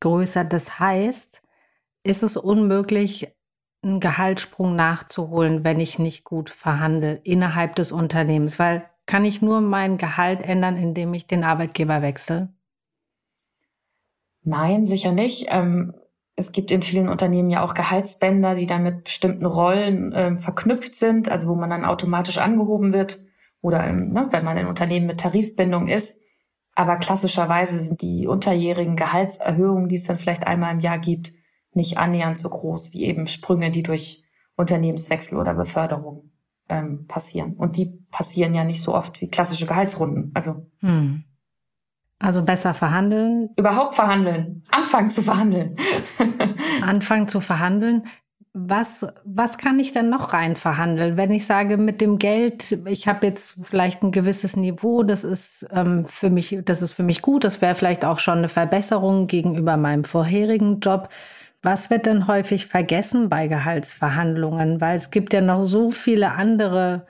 größer. 0.00 0.44
Das 0.44 0.80
heißt, 0.80 1.41
ist 2.04 2.22
es 2.22 2.36
unmöglich, 2.36 3.34
einen 3.82 4.00
Gehaltssprung 4.00 4.76
nachzuholen, 4.76 5.64
wenn 5.64 5.80
ich 5.80 5.98
nicht 5.98 6.24
gut 6.24 6.50
verhandle 6.50 7.20
innerhalb 7.24 7.74
des 7.74 7.90
Unternehmens, 7.90 8.58
weil 8.58 8.88
kann 9.06 9.24
ich 9.24 9.42
nur 9.42 9.60
mein 9.60 9.98
Gehalt 9.98 10.42
ändern, 10.42 10.76
indem 10.76 11.12
ich 11.14 11.26
den 11.26 11.42
Arbeitgeber 11.42 12.02
wechsle? 12.02 12.52
Nein, 14.44 14.86
sicher 14.86 15.12
nicht. 15.12 15.46
Ähm, 15.48 15.94
es 16.36 16.52
gibt 16.52 16.70
in 16.70 16.82
vielen 16.82 17.08
Unternehmen 17.08 17.50
ja 17.50 17.64
auch 17.64 17.74
Gehaltsbänder, 17.74 18.54
die 18.54 18.66
dann 18.66 18.82
mit 18.82 19.04
bestimmten 19.04 19.44
Rollen 19.44 20.12
ähm, 20.14 20.38
verknüpft 20.38 20.94
sind, 20.94 21.28
also 21.28 21.48
wo 21.48 21.54
man 21.54 21.70
dann 21.70 21.84
automatisch 21.84 22.38
angehoben 22.38 22.92
wird 22.92 23.20
oder 23.60 23.84
ähm, 23.86 24.12
ne, 24.12 24.28
wenn 24.30 24.44
man 24.44 24.56
in 24.56 24.66
Unternehmen 24.66 25.06
mit 25.06 25.20
Tarifbindung 25.20 25.88
ist. 25.88 26.20
Aber 26.74 26.96
klassischerweise 26.96 27.80
sind 27.80 28.00
die 28.00 28.26
unterjährigen 28.26 28.96
Gehaltserhöhungen, 28.96 29.88
die 29.88 29.96
es 29.96 30.04
dann 30.04 30.18
vielleicht 30.18 30.46
einmal 30.46 30.72
im 30.72 30.80
Jahr 30.80 30.98
gibt, 30.98 31.32
nicht 31.74 31.98
annähernd 31.98 32.38
so 32.38 32.48
groß 32.48 32.92
wie 32.92 33.04
eben 33.04 33.26
Sprünge, 33.26 33.70
die 33.70 33.82
durch 33.82 34.22
Unternehmenswechsel 34.56 35.38
oder 35.38 35.54
Beförderung 35.54 36.30
ähm, 36.68 37.06
passieren. 37.06 37.54
Und 37.54 37.76
die 37.76 37.86
passieren 38.10 38.54
ja 38.54 38.64
nicht 38.64 38.82
so 38.82 38.94
oft 38.94 39.20
wie 39.20 39.28
klassische 39.28 39.66
Gehaltsrunden. 39.66 40.30
Also, 40.34 40.66
hm. 40.80 41.24
also 42.18 42.42
besser 42.42 42.74
verhandeln. 42.74 43.50
Überhaupt 43.56 43.94
verhandeln. 43.94 44.64
Anfangen 44.70 45.10
zu 45.10 45.22
verhandeln. 45.22 45.76
Anfangen 46.82 47.28
zu 47.28 47.40
verhandeln. 47.40 48.04
Was, 48.54 49.06
was 49.24 49.56
kann 49.56 49.80
ich 49.80 49.92
denn 49.92 50.10
noch 50.10 50.34
rein 50.34 50.56
verhandeln? 50.56 51.16
Wenn 51.16 51.30
ich 51.30 51.46
sage, 51.46 51.78
mit 51.78 52.02
dem 52.02 52.18
Geld, 52.18 52.78
ich 52.84 53.08
habe 53.08 53.26
jetzt 53.26 53.60
vielleicht 53.62 54.02
ein 54.02 54.12
gewisses 54.12 54.56
Niveau, 54.56 55.04
das 55.04 55.24
ist 55.24 55.66
ähm, 55.72 56.04
für 56.04 56.28
mich, 56.28 56.58
das 56.62 56.82
ist 56.82 56.92
für 56.92 57.02
mich 57.02 57.22
gut, 57.22 57.44
das 57.44 57.62
wäre 57.62 57.74
vielleicht 57.74 58.04
auch 58.04 58.18
schon 58.18 58.38
eine 58.38 58.48
Verbesserung 58.48 59.26
gegenüber 59.26 59.78
meinem 59.78 60.04
vorherigen 60.04 60.80
Job. 60.80 61.08
Was 61.62 61.90
wird 61.90 62.06
denn 62.06 62.26
häufig 62.26 62.66
vergessen 62.66 63.28
bei 63.28 63.46
Gehaltsverhandlungen? 63.46 64.80
Weil 64.80 64.96
es 64.96 65.10
gibt 65.10 65.32
ja 65.32 65.40
noch 65.40 65.60
so 65.60 65.90
viele 65.90 66.32
andere 66.32 67.06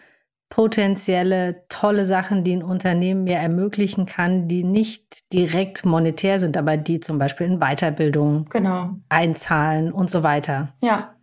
potenzielle 0.51 1.65
tolle 1.71 2.05
Sachen, 2.05 2.45
die 2.45 2.53
ein 2.53 2.63
Unternehmen 2.63 3.25
mir 3.25 3.37
ermöglichen 3.37 4.05
kann, 4.05 4.49
die 4.49 4.65
nicht 4.65 5.33
direkt 5.33 5.87
monetär 5.87 6.39
sind, 6.39 6.59
aber 6.59 6.77
die 6.77 7.01
zum 7.01 7.19
Beispiel 7.19 7.47
in 7.47 7.59
Weiterbildung 7.59 8.45
genau. 8.51 8.91
einzahlen 9.09 9.91
und 9.91 10.11
so 10.11 10.23
weiter. 10.23 10.75
Ja. 10.83 11.15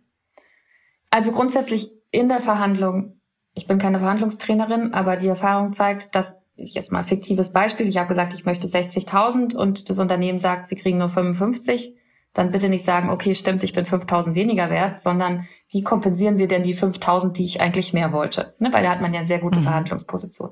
Also 1.10 1.30
grundsätzlich 1.30 1.92
in 2.10 2.28
der 2.28 2.40
Verhandlung, 2.40 3.20
ich 3.54 3.68
bin 3.68 3.78
keine 3.78 4.00
Verhandlungstrainerin, 4.00 4.92
aber 4.92 5.16
die 5.16 5.28
Erfahrung 5.28 5.72
zeigt, 5.72 6.16
dass 6.16 6.34
ich 6.56 6.74
jetzt 6.74 6.90
mal 6.90 6.98
ein 6.98 7.04
fiktives 7.04 7.52
Beispiel, 7.52 7.86
ich 7.86 7.98
habe 7.98 8.08
gesagt, 8.08 8.34
ich 8.34 8.44
möchte 8.44 8.66
60.000 8.66 9.54
und 9.54 9.88
das 9.88 10.00
Unternehmen 10.00 10.40
sagt, 10.40 10.66
sie 10.66 10.74
kriegen 10.74 10.98
nur 10.98 11.08
55 11.08 11.96
dann 12.32 12.50
bitte 12.52 12.68
nicht 12.68 12.84
sagen, 12.84 13.10
okay, 13.10 13.34
stimmt, 13.34 13.64
ich 13.64 13.72
bin 13.72 13.86
5000 13.86 14.36
weniger 14.36 14.70
wert, 14.70 15.00
sondern 15.00 15.46
wie 15.68 15.82
kompensieren 15.82 16.38
wir 16.38 16.46
denn 16.46 16.62
die 16.62 16.74
5000, 16.74 17.36
die 17.36 17.44
ich 17.44 17.60
eigentlich 17.60 17.92
mehr 17.92 18.12
wollte? 18.12 18.54
Ne? 18.58 18.72
Weil 18.72 18.84
da 18.84 18.90
hat 18.90 19.00
man 19.00 19.14
ja 19.14 19.24
sehr 19.24 19.40
gute 19.40 19.58
mhm. 19.58 19.64
Verhandlungsposition. 19.64 20.50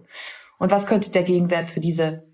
Und 0.58 0.72
was 0.72 0.86
könnte 0.86 1.12
der 1.12 1.22
Gegenwert 1.22 1.70
für 1.70 1.80
diese 1.80 2.24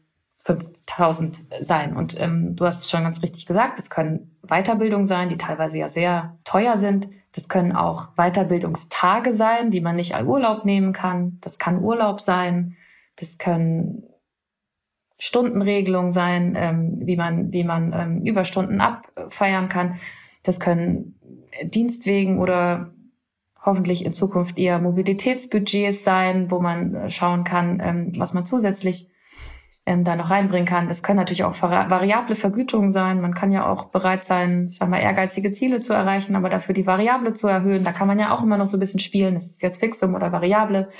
5000 0.45 1.43
sein? 1.61 1.95
Und 1.95 2.19
ähm, 2.19 2.57
du 2.57 2.65
hast 2.65 2.81
es 2.81 2.91
schon 2.91 3.03
ganz 3.03 3.23
richtig 3.23 3.45
gesagt, 3.45 3.79
es 3.79 3.91
können 3.91 4.39
Weiterbildungen 4.43 5.07
sein, 5.07 5.29
die 5.29 5.39
teilweise 5.39 5.79
ja 5.79 5.89
sehr 5.91 6.39
teuer 6.45 6.79
sind. 6.79 7.09
Das 7.33 7.49
können 7.49 7.73
auch 7.73 8.15
Weiterbildungstage 8.17 9.35
sein, 9.35 9.71
die 9.71 9.81
man 9.81 9.97
nicht 9.97 10.15
als 10.15 10.27
Urlaub 10.27 10.65
nehmen 10.65 10.95
kann. 10.95 11.39
Das 11.43 11.59
kann 11.59 11.83
Urlaub 11.83 12.21
sein. 12.21 12.77
Das 13.17 13.37
können 13.37 14.05
Stundenregelung 15.19 16.13
sein, 16.13 16.55
ähm, 16.57 16.99
wie 17.01 17.17
man, 17.17 17.53
wie 17.53 17.65
man 17.65 17.93
ähm, 17.93 18.23
Überstunden 18.25 18.81
abfeiern 18.81 19.69
kann. 19.69 19.97
Das 20.43 20.61
können 20.61 21.19
Dienstwegen 21.63 22.39
oder 22.39 22.91
hoffentlich 23.65 24.05
in 24.05 24.13
Zukunft 24.13 24.59
eher 24.59 24.79
Mobilitätsbudgets 24.79 26.05
sein, 26.05 26.51
wo 26.51 26.61
man 26.61 27.09
schauen 27.11 27.45
kann, 27.45 27.81
ähm, 27.83 28.13
was 28.19 28.35
man 28.35 28.45
zusätzlich 28.45 29.09
ähm, 29.87 30.05
da 30.05 30.17
noch 30.17 30.31
reinbringen 30.31 30.67
kann. 30.67 30.89
Es 30.89 31.03
können 31.03 31.19
natürlich 31.19 31.45
auch 31.45 31.61
variable 31.61 32.35
Vergütungen 32.35 32.91
sein. 32.91 33.21
Man 33.21 33.35
kann 33.35 33.53
ja 33.53 33.71
auch 33.71 33.87
bereit 33.87 34.25
sein, 34.25 34.69
ich 34.69 34.79
sag 34.79 34.89
mal, 34.89 34.99
ehrgeizige 34.99 35.53
Ziele 35.53 35.81
zu 35.81 35.93
erreichen, 35.93 36.37
aber 36.37 36.49
dafür 36.49 36.75
die 36.75 36.87
Variable 36.87 37.35
zu 37.35 37.49
erhöhen. 37.49 37.85
Da 37.85 37.93
kann 37.93 38.09
man 38.09 38.19
ja 38.19 38.35
auch 38.35 38.43
immer 38.43 38.57
noch 38.57 38.67
so 38.67 38.77
ein 38.77 38.81
bisschen 38.81 39.01
spielen. 39.01 39.37
Ist 39.37 39.57
es 39.57 39.61
jetzt 39.61 39.81
Fixum 39.81 40.15
oder 40.15 40.33
Variable? 40.33 40.91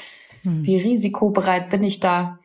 Hm. 0.43 0.65
Wie 0.65 0.77
risikobereit 0.77 1.71
bin 1.71 1.83
ich 1.83 2.01
da? 2.01 2.39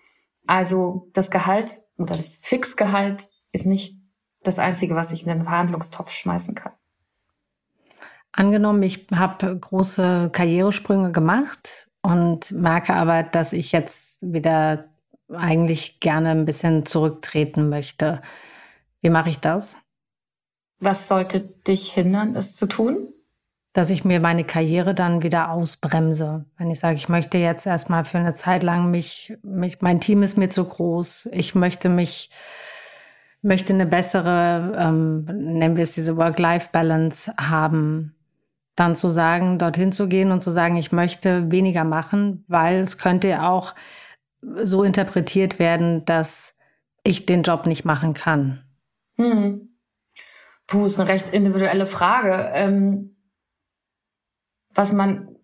Also 0.49 1.11
das 1.13 1.29
Gehalt 1.29 1.77
oder 1.99 2.17
das 2.17 2.39
Fixgehalt 2.41 3.29
ist 3.51 3.67
nicht 3.67 4.01
das 4.41 4.57
Einzige, 4.57 4.95
was 4.95 5.11
ich 5.11 5.21
in 5.21 5.29
den 5.29 5.43
Verhandlungstopf 5.43 6.09
schmeißen 6.09 6.55
kann. 6.55 6.71
Angenommen, 8.31 8.81
ich 8.81 9.05
habe 9.13 9.55
große 9.55 10.31
Karrieresprünge 10.33 11.11
gemacht 11.11 11.87
und 12.01 12.51
merke 12.51 12.95
aber, 12.95 13.21
dass 13.21 13.53
ich 13.53 13.71
jetzt 13.71 14.23
wieder 14.33 14.85
eigentlich 15.31 15.99
gerne 15.99 16.31
ein 16.31 16.45
bisschen 16.45 16.83
zurücktreten 16.83 17.69
möchte. 17.69 18.19
Wie 19.01 19.11
mache 19.11 19.29
ich 19.29 19.39
das? 19.39 19.77
Was 20.79 21.07
sollte 21.07 21.41
dich 21.41 21.91
hindern, 21.91 22.35
es 22.35 22.55
zu 22.55 22.65
tun? 22.65 23.13
Dass 23.73 23.91
ich 23.91 24.03
mir 24.03 24.19
meine 24.19 24.43
Karriere 24.43 24.95
dann 24.95 25.21
wieder 25.21 25.51
ausbremse. 25.51 26.45
Wenn 26.57 26.71
ich 26.71 26.79
sage, 26.79 26.95
ich 26.95 27.07
möchte 27.07 27.37
jetzt 27.37 27.67
erstmal 27.67 28.03
für 28.03 28.17
eine 28.17 28.33
Zeit 28.33 28.63
lang 28.63 28.89
mich, 28.89 29.37
mich 29.43 29.81
mein 29.81 29.99
Team 29.99 30.23
ist 30.23 30.37
mir 30.37 30.49
zu 30.49 30.65
groß, 30.65 31.29
ich 31.31 31.53
möchte 31.53 31.87
mich, 31.87 32.31
möchte 33.41 33.73
eine 33.73 33.85
bessere, 33.85 34.73
ähm, 34.77 35.25
nennen 35.25 35.75
wir 35.75 35.83
es 35.83 35.91
diese 35.91 36.17
Work-Life-Balance 36.17 37.33
haben, 37.39 38.15
dann 38.75 38.95
zu 38.95 39.09
sagen, 39.09 39.59
dorthin 39.59 39.91
zu 39.91 40.07
gehen 40.07 40.31
und 40.31 40.41
zu 40.41 40.51
sagen, 40.51 40.77
ich 40.77 40.91
möchte 40.91 41.51
weniger 41.51 41.83
machen, 41.83 42.45
weil 42.47 42.79
es 42.79 42.97
könnte 42.97 43.43
auch 43.43 43.75
so 44.41 44.83
interpretiert 44.83 45.59
werden, 45.59 46.05
dass 46.05 46.55
ich 47.03 47.25
den 47.25 47.43
Job 47.43 47.65
nicht 47.65 47.85
machen 47.85 48.13
kann. 48.13 48.63
Hm. 49.17 49.69
Puh, 50.67 50.85
ist 50.85 50.99
eine 50.99 51.09
recht 51.09 51.33
individuelle 51.33 51.87
Frage. 51.87 52.51
Ähm, 52.53 53.15
was 54.79 54.93
man 54.93 55.35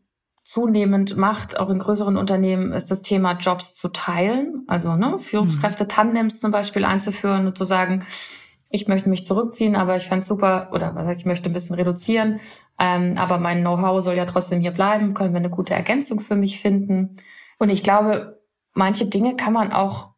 zunehmend 0.44 1.18
macht, 1.18 1.60
auch 1.60 1.70
in 1.70 1.80
größeren 1.80 2.16
Unternehmen, 2.16 2.72
ist 2.72 2.90
das 2.90 3.02
Thema 3.02 3.34
Jobs 3.34 3.76
zu 3.76 3.90
teilen. 3.90 4.64
Also 4.68 4.96
ne, 4.96 5.20
Führungskräfte-Tandems 5.20 6.40
zum 6.40 6.52
Beispiel 6.52 6.86
einzuführen 6.86 7.46
und 7.46 7.58
zu 7.58 7.66
sagen, 7.66 8.06
ich 8.70 8.88
möchte 8.88 9.10
mich 9.10 9.26
zurückziehen, 9.26 9.76
aber 9.76 9.98
ich 9.98 10.06
fände 10.06 10.22
es 10.22 10.28
super, 10.28 10.70
oder 10.72 10.96
was 10.96 11.06
heißt, 11.06 11.20
ich 11.20 11.26
möchte 11.26 11.50
ein 11.50 11.54
bisschen 11.54 11.76
reduzieren, 11.76 12.40
ähm, 12.80 13.16
aber 13.18 13.38
mein 13.38 13.60
Know-how 13.60 14.02
soll 14.02 14.16
ja 14.16 14.26
trotzdem 14.26 14.62
hier 14.62 14.72
bleiben, 14.72 15.14
können 15.14 15.34
wir 15.34 15.40
eine 15.40 15.50
gute 15.50 15.74
Ergänzung 15.74 16.22
für 16.22 16.38
mich 16.38 16.62
finden. 16.62 17.18
Und 17.60 17.70
ich 17.70 17.84
glaube, 17.84 18.40
manche 18.74 19.06
Dinge 19.06 19.36
kann 19.36 19.52
man 19.52 19.74
auch 19.74 20.12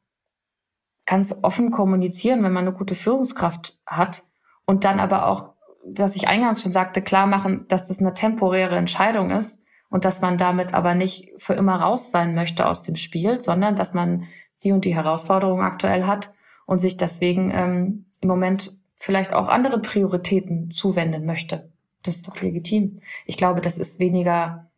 ganz 1.08 1.40
offen 1.42 1.72
kommunizieren, 1.72 2.44
wenn 2.44 2.54
man 2.54 2.68
eine 2.68 2.78
gute 2.78 2.94
Führungskraft 2.94 3.80
hat 3.88 4.26
und 4.66 4.84
dann 4.84 5.00
aber 5.00 5.26
auch, 5.26 5.56
was 5.96 6.16
ich 6.16 6.28
eingangs 6.28 6.64
schon 6.64 6.72
sagte, 6.72 7.02
klar 7.02 7.28
machen, 7.28 7.66
dass 7.68 7.88
das 7.88 8.00
eine 8.00 8.14
temporäre 8.14 8.76
Entscheidung 8.76 9.32
ist 9.32 9.64
und 9.90 10.06
dass 10.06 10.22
man 10.22 10.38
damit 10.38 10.74
aber 10.74 10.96
nicht 10.96 11.32
für 11.38 11.54
immer 11.54 11.78
raus 11.78 12.12
sein 12.12 12.36
möchte 12.36 12.68
aus 12.68 12.84
dem 12.84 12.96
Spiel, 12.96 13.40
sondern 13.40 13.76
dass 13.76 13.94
man 13.94 14.26
die 14.64 14.72
und 14.72 14.86
die 14.86 14.96
Herausforderung 14.96 15.62
aktuell 15.62 16.06
hat 16.06 16.34
und 16.66 16.80
sich 16.80 16.98
deswegen 16.98 17.52
ähm, 17.52 18.06
im 18.22 18.28
Moment 18.28 18.76
vielleicht 18.96 19.34
auch 19.34 19.48
anderen 19.48 19.82
Prioritäten 19.82 20.72
zuwenden 20.72 21.26
möchte. 21.26 21.72
Das 22.04 22.18
ist 22.18 22.28
doch 22.28 22.42
legitim. 22.42 23.02
Ich 23.26 23.38
glaube, 23.38 23.62
das 23.62 23.78
ist 23.78 24.00
weniger 24.00 24.70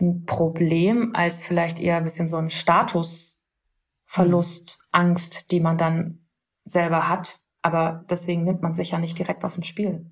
ein 0.00 0.24
Problem 0.24 1.14
als 1.14 1.44
vielleicht 1.44 1.80
eher 1.80 1.98
ein 1.98 2.04
bisschen 2.04 2.28
so 2.28 2.38
ein 2.38 2.48
Statusverlust, 2.50 4.80
Angst, 4.90 5.52
die 5.52 5.60
man 5.60 5.78
dann 5.78 6.18
selber 6.64 7.08
hat. 7.08 7.38
Aber 7.62 8.04
deswegen 8.08 8.44
nimmt 8.44 8.62
man 8.62 8.74
sich 8.74 8.90
ja 8.90 8.98
nicht 8.98 9.18
direkt 9.18 9.44
aus 9.44 9.54
dem 9.54 9.62
Spiel. 9.62 10.06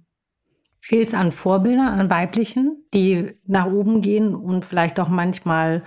Fehlt 0.80 1.08
es 1.08 1.14
an 1.14 1.32
Vorbildern, 1.32 1.98
an 1.98 2.11
weiblichen, 2.11 2.84
die 2.94 3.32
nach 3.46 3.66
oben 3.66 4.00
gehen 4.00 4.34
und 4.34 4.64
vielleicht 4.64 5.00
auch 5.00 5.08
manchmal 5.08 5.82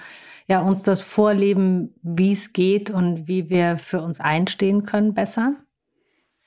ja, 0.47 0.61
uns 0.61 0.83
das 0.83 1.01
vorleben, 1.01 1.95
wie 2.01 2.33
es 2.33 2.51
geht 2.51 2.89
und 2.89 3.27
wie 3.27 3.49
wir 3.49 3.77
für 3.77 4.01
uns 4.01 4.19
einstehen 4.19 4.85
können 4.85 5.13
besser? 5.13 5.55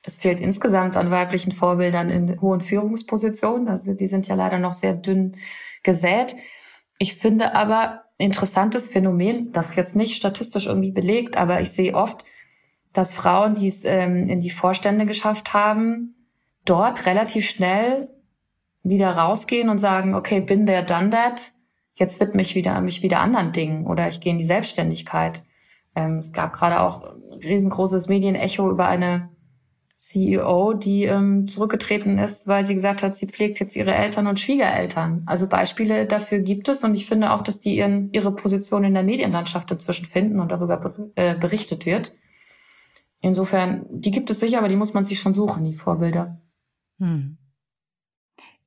Es 0.03 0.17
fehlt 0.17 0.39
insgesamt 0.39 0.95
an 0.95 1.09
weiblichen 1.09 1.51
Vorbildern 1.51 2.11
in 2.11 2.39
hohen 2.39 2.61
Führungspositionen. 2.61 3.67
Also 3.67 3.93
die 3.93 4.07
sind 4.07 4.27
ja 4.27 4.35
leider 4.35 4.59
noch 4.59 4.73
sehr 4.73 4.93
dünn 4.93 5.35
gesät. 5.81 6.35
Ich 6.99 7.15
finde 7.15 7.55
aber 7.55 8.03
interessantes 8.17 8.87
Phänomen, 8.87 9.51
das 9.51 9.75
jetzt 9.75 9.95
nicht 9.95 10.15
statistisch 10.15 10.67
irgendwie 10.67 10.91
belegt, 10.91 11.37
aber 11.37 11.61
ich 11.61 11.71
sehe 11.71 11.95
oft, 11.95 12.23
dass 12.97 13.13
Frauen, 13.13 13.55
die 13.55 13.67
es 13.67 13.83
ähm, 13.83 14.29
in 14.29 14.39
die 14.39 14.49
Vorstände 14.49 15.05
geschafft 15.05 15.53
haben, 15.53 16.15
dort 16.63 17.05
relativ 17.05 17.47
schnell 17.47 18.09
wieder 18.83 19.11
rausgehen 19.11 19.69
und 19.69 19.79
sagen, 19.79 20.15
okay, 20.15 20.39
bin 20.39 20.65
there, 20.65 20.83
done 20.83 21.09
that. 21.09 21.51
Jetzt 21.93 22.19
widme 22.19 22.41
ich 22.41 22.55
wieder, 22.55 22.79
mich 22.81 23.01
wieder 23.01 23.19
anderen 23.19 23.51
Dingen 23.51 23.85
oder 23.85 24.07
ich 24.07 24.21
gehe 24.21 24.31
in 24.31 24.37
die 24.39 24.45
Selbstständigkeit. 24.45 25.43
Ähm, 25.95 26.17
es 26.17 26.33
gab 26.33 26.53
gerade 26.53 26.81
auch 26.81 27.03
ein 27.03 27.39
riesengroßes 27.39 28.07
Medienecho 28.07 28.69
über 28.69 28.87
eine 28.87 29.29
CEO, 29.97 30.73
die 30.73 31.05
ähm, 31.05 31.47
zurückgetreten 31.47 32.19
ist, 32.19 32.47
weil 32.47 32.67
sie 32.67 32.75
gesagt 32.75 33.01
hat, 33.01 33.15
sie 33.15 33.27
pflegt 33.27 33.59
jetzt 33.59 33.75
ihre 33.75 33.93
Eltern 33.93 34.27
und 34.27 34.39
Schwiegereltern. 34.39 35.23
Also 35.25 35.47
Beispiele 35.47 36.05
dafür 36.05 36.39
gibt 36.39 36.69
es 36.69 36.83
und 36.83 36.93
ich 36.93 37.07
finde 37.07 37.31
auch, 37.31 37.41
dass 37.41 37.59
die 37.59 37.75
ihren, 37.77 38.11
ihre 38.11 38.31
Position 38.31 38.83
in 38.83 38.93
der 38.93 39.03
Medienlandschaft 39.03 39.71
inzwischen 39.71 40.05
finden 40.05 40.39
und 40.39 40.51
darüber 40.51 40.93
äh, 41.15 41.35
berichtet 41.35 41.85
wird. 41.85 42.13
Insofern, 43.21 43.85
die 43.89 44.11
gibt 44.11 44.29
es 44.29 44.39
sicher, 44.39 44.59
aber 44.59 44.69
die 44.69 44.75
muss 44.75 44.93
man 44.93 45.03
sich 45.03 45.19
schon 45.19 45.33
suchen, 45.33 45.63
die 45.63 45.73
Vorbilder. 45.73 46.41
Hm. 46.99 47.37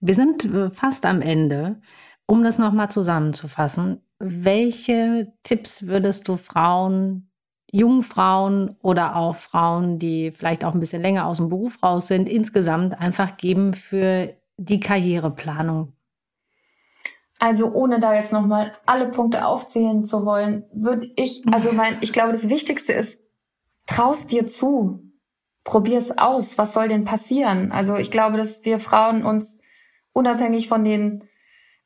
Wir 0.00 0.14
sind 0.14 0.44
äh, 0.44 0.70
fast 0.70 1.06
am 1.06 1.22
Ende. 1.22 1.80
Um 2.26 2.44
das 2.44 2.58
nochmal 2.58 2.90
zusammenzufassen, 2.90 4.02
welche 4.18 5.32
Tipps 5.44 5.86
würdest 5.86 6.28
du 6.28 6.36
Frauen 6.36 7.28
jungen 7.70 8.02
Frauen 8.02 8.76
oder 8.82 9.16
auch 9.16 9.36
Frauen, 9.36 9.98
die 9.98 10.30
vielleicht 10.30 10.64
auch 10.64 10.74
ein 10.74 10.80
bisschen 10.80 11.02
länger 11.02 11.26
aus 11.26 11.38
dem 11.38 11.48
Beruf 11.48 11.82
raus 11.82 12.06
sind, 12.06 12.28
insgesamt 12.28 12.98
einfach 12.98 13.36
geben 13.36 13.74
für 13.74 14.34
die 14.56 14.80
Karriereplanung? 14.80 15.92
Also 17.38 17.72
ohne 17.72 18.00
da 18.00 18.14
jetzt 18.14 18.32
nochmal 18.32 18.72
alle 18.84 19.10
Punkte 19.10 19.46
aufzählen 19.46 20.04
zu 20.04 20.24
wollen, 20.24 20.64
würde 20.72 21.08
ich, 21.14 21.44
also 21.52 21.72
mein, 21.72 21.96
ich 22.00 22.12
glaube, 22.12 22.32
das 22.32 22.48
Wichtigste 22.48 22.92
ist, 22.94 23.20
traust 23.88 24.30
dir 24.30 24.46
zu, 24.46 25.02
probier 25.64 25.98
es 25.98 26.16
aus, 26.16 26.56
was 26.58 26.72
soll 26.72 26.88
denn 26.88 27.04
passieren? 27.04 27.72
Also 27.72 27.96
ich 27.96 28.12
glaube, 28.12 28.36
dass 28.36 28.64
wir 28.64 28.78
Frauen 28.78 29.24
uns 29.24 29.60
unabhängig 30.12 30.68
von 30.68 30.84
den 30.84 31.24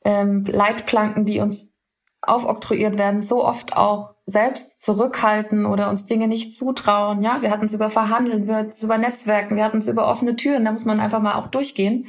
ähm, 0.05 0.45
Leitplanken, 0.45 1.25
die 1.25 1.41
uns 1.41 1.73
aufoktroyiert 2.21 2.99
werden, 2.99 3.23
so 3.23 3.45
oft 3.45 3.77
auch 3.77 4.15
selbst 4.27 4.83
zurückhalten 4.83 5.67
oder 5.67 5.91
uns 5.91 6.07
Dinge 6.07 6.29
nicht 6.29 6.55
zutrauen. 6.55 7.23
Ja, 7.23 7.43
wir 7.43 7.51
hatten 7.51 7.65
es 7.65 7.75
über 7.75 7.91
Verhandeln, 7.91 8.47
wir 8.47 8.57
hatten 8.57 8.71
es 8.71 8.83
über 8.83 8.99
Netzwerken, 8.99 9.57
wir 9.57 9.65
hatten 9.65 9.79
es 9.79 9.89
über 9.89 10.07
offene 10.09 10.37
Türen. 10.37 10.65
Da 10.65 10.73
muss 10.73 10.85
man 10.85 11.01
einfach 11.01 11.21
mal 11.21 11.35
auch 11.35 11.49
durchgehen. 11.49 12.07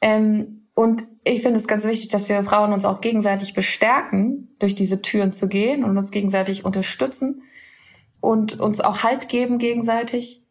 Ähm, 0.00 0.68
und 0.74 1.04
ich 1.24 1.42
finde 1.42 1.56
es 1.56 1.66
ganz 1.66 1.84
wichtig, 1.84 2.08
dass 2.08 2.28
wir 2.28 2.44
Frauen 2.44 2.72
uns 2.72 2.84
auch 2.84 3.00
gegenseitig 3.00 3.54
bestärken, 3.54 4.54
durch 4.58 4.74
diese 4.74 5.00
Türen 5.00 5.32
zu 5.32 5.48
gehen 5.48 5.82
und 5.82 5.96
uns 5.96 6.10
gegenseitig 6.10 6.64
unterstützen 6.64 7.42
und 8.20 8.58
uns 8.60 8.80
auch 8.80 9.04
Halt 9.04 9.28
geben 9.28 9.58
gegenseitig. 9.58 10.42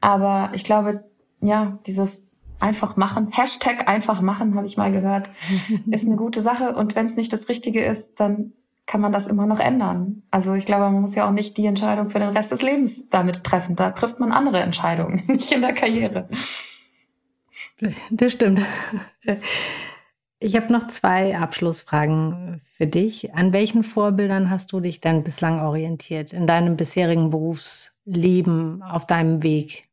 Aber 0.00 0.50
ich 0.54 0.64
glaube, 0.64 1.04
ja, 1.40 1.78
dieses 1.86 2.28
einfach 2.60 2.96
machen, 2.96 3.28
Hashtag 3.32 3.88
einfach 3.88 4.20
machen, 4.20 4.54
habe 4.54 4.66
ich 4.66 4.76
mal 4.76 4.92
gehört, 4.92 5.30
ist 5.90 6.06
eine 6.06 6.16
gute 6.16 6.42
Sache. 6.42 6.74
Und 6.74 6.94
wenn 6.94 7.06
es 7.06 7.16
nicht 7.16 7.32
das 7.32 7.48
Richtige 7.48 7.84
ist, 7.84 8.20
dann 8.20 8.52
kann 8.86 9.00
man 9.00 9.12
das 9.12 9.26
immer 9.26 9.46
noch 9.46 9.60
ändern. 9.60 10.22
Also 10.30 10.54
ich 10.54 10.66
glaube, 10.66 10.84
man 10.84 11.00
muss 11.00 11.14
ja 11.14 11.26
auch 11.26 11.32
nicht 11.32 11.56
die 11.56 11.66
Entscheidung 11.66 12.10
für 12.10 12.18
den 12.18 12.30
Rest 12.30 12.52
des 12.52 12.62
Lebens 12.62 13.08
damit 13.08 13.44
treffen. 13.44 13.76
Da 13.76 13.90
trifft 13.90 14.20
man 14.20 14.32
andere 14.32 14.60
Entscheidungen, 14.60 15.22
nicht 15.26 15.52
in 15.52 15.62
der 15.62 15.72
Karriere. 15.72 16.28
Das 18.10 18.32
stimmt. 18.32 18.60
Ich 20.44 20.56
habe 20.56 20.70
noch 20.70 20.88
zwei 20.88 21.38
Abschlussfragen 21.38 22.60
für 22.70 22.86
dich. 22.86 23.32
An 23.34 23.54
welchen 23.54 23.82
Vorbildern 23.82 24.50
hast 24.50 24.70
du 24.72 24.80
dich 24.80 25.00
denn 25.00 25.24
bislang 25.24 25.58
orientiert 25.60 26.34
in 26.34 26.46
deinem 26.46 26.76
bisherigen 26.76 27.30
Berufsleben, 27.30 28.82
auf 28.82 29.06
deinem 29.06 29.42
Weg? 29.42 29.88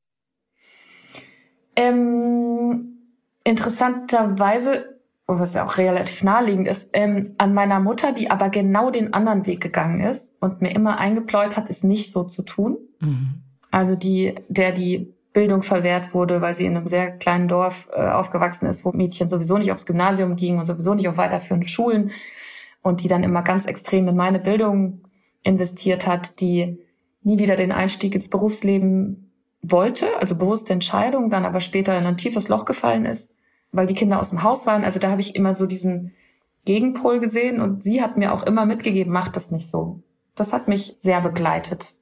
Ähm, 1.78 2.98
interessanterweise 3.46 5.00
was 5.26 5.54
ja 5.54 5.66
auch 5.66 5.78
relativ 5.78 6.24
naheliegend 6.24 6.68
ist, 6.68 6.90
ähm, 6.92 7.36
an 7.38 7.54
meiner 7.54 7.80
Mutter, 7.80 8.12
die 8.12 8.30
aber 8.30 8.50
genau 8.50 8.92
den 8.92 9.14
anderen 9.14 9.46
Weg 9.46 9.62
gegangen 9.62 10.02
ist 10.02 10.34
und 10.42 10.62
mir 10.62 10.76
immer 10.76 10.98
eingepläut 10.98 11.56
hat, 11.56 11.70
es 11.70 11.86
nicht 11.86 12.12
so 12.12 12.26
zu 12.26 12.44
tun. 12.44 12.78
Mhm. 13.00 13.36
Also 13.72 13.96
die, 13.96 14.36
der 14.50 14.74
die 14.74 15.14
Bildung 15.34 15.64
verwehrt 15.64 16.14
wurde, 16.14 16.42
weil 16.42 16.56
sie 16.56 16.66
in 16.66 16.76
einem 16.76 16.88
sehr 16.88 17.12
kleinen 17.12 17.48
Dorf 17.48 17.90
äh, 17.94 18.08
aufgewachsen 18.10 18.68
ist, 18.68 18.84
wo 18.84 18.92
Mädchen 18.92 19.30
sowieso 19.30 19.58
nicht 19.58 19.72
aufs 19.72 19.86
Gymnasium 19.86 20.36
gingen 20.36 20.60
und 20.60 20.66
sowieso 20.66 20.94
nicht 20.94 21.08
auf 21.08 21.18
weiterführende 21.18 21.68
Schulen 21.68 22.12
und 22.82 23.04
die 23.04 23.08
dann 23.08 23.24
immer 23.24 23.42
ganz 23.42 23.66
extrem 23.66 24.08
in 24.08 24.16
meine 24.16 24.40
Bildung 24.40 25.02
investiert 25.44 26.08
hat, 26.08 26.40
die 26.42 26.80
nie 27.24 27.40
wieder 27.40 27.56
den 27.56 27.72
Einstieg 27.72 28.16
ins 28.16 28.30
Berufsleben 28.30 29.32
wollte, 29.62 30.08
also 30.20 30.36
bewusste 30.36 30.74
Entscheidung, 30.74 31.30
dann 31.30 31.46
aber 31.46 31.60
später 31.60 31.98
in 31.98 32.06
ein 32.06 32.18
tiefes 32.18 32.48
Loch 32.48 32.66
gefallen 32.66 33.06
ist 33.06 33.34
weil 33.72 33.88
die 33.88 33.94
Kinder 33.94 34.20
aus 34.20 34.30
dem 34.30 34.44
Haus 34.44 34.68
waren. 34.68 34.84
Also 34.84 35.00
da 35.00 35.10
habe 35.10 35.22
ich 35.22 35.36
immer 35.36 35.56
so 35.56 35.66
diesen 35.66 36.14
Gegenpol 36.66 37.20
gesehen 37.20 37.62
und 37.62 37.84
sie 37.84 38.02
hat 38.02 38.18
mir 38.18 38.34
auch 38.34 38.44
immer 38.44 38.66
mitgegeben, 38.66 39.12
mach 39.12 39.30
das 39.30 39.52
nicht 39.52 39.70
so. 39.70 40.02
Das 40.36 40.54
hat 40.54 40.68
mich 40.68 40.98
sehr 41.00 41.22
begleitet. 41.22 41.96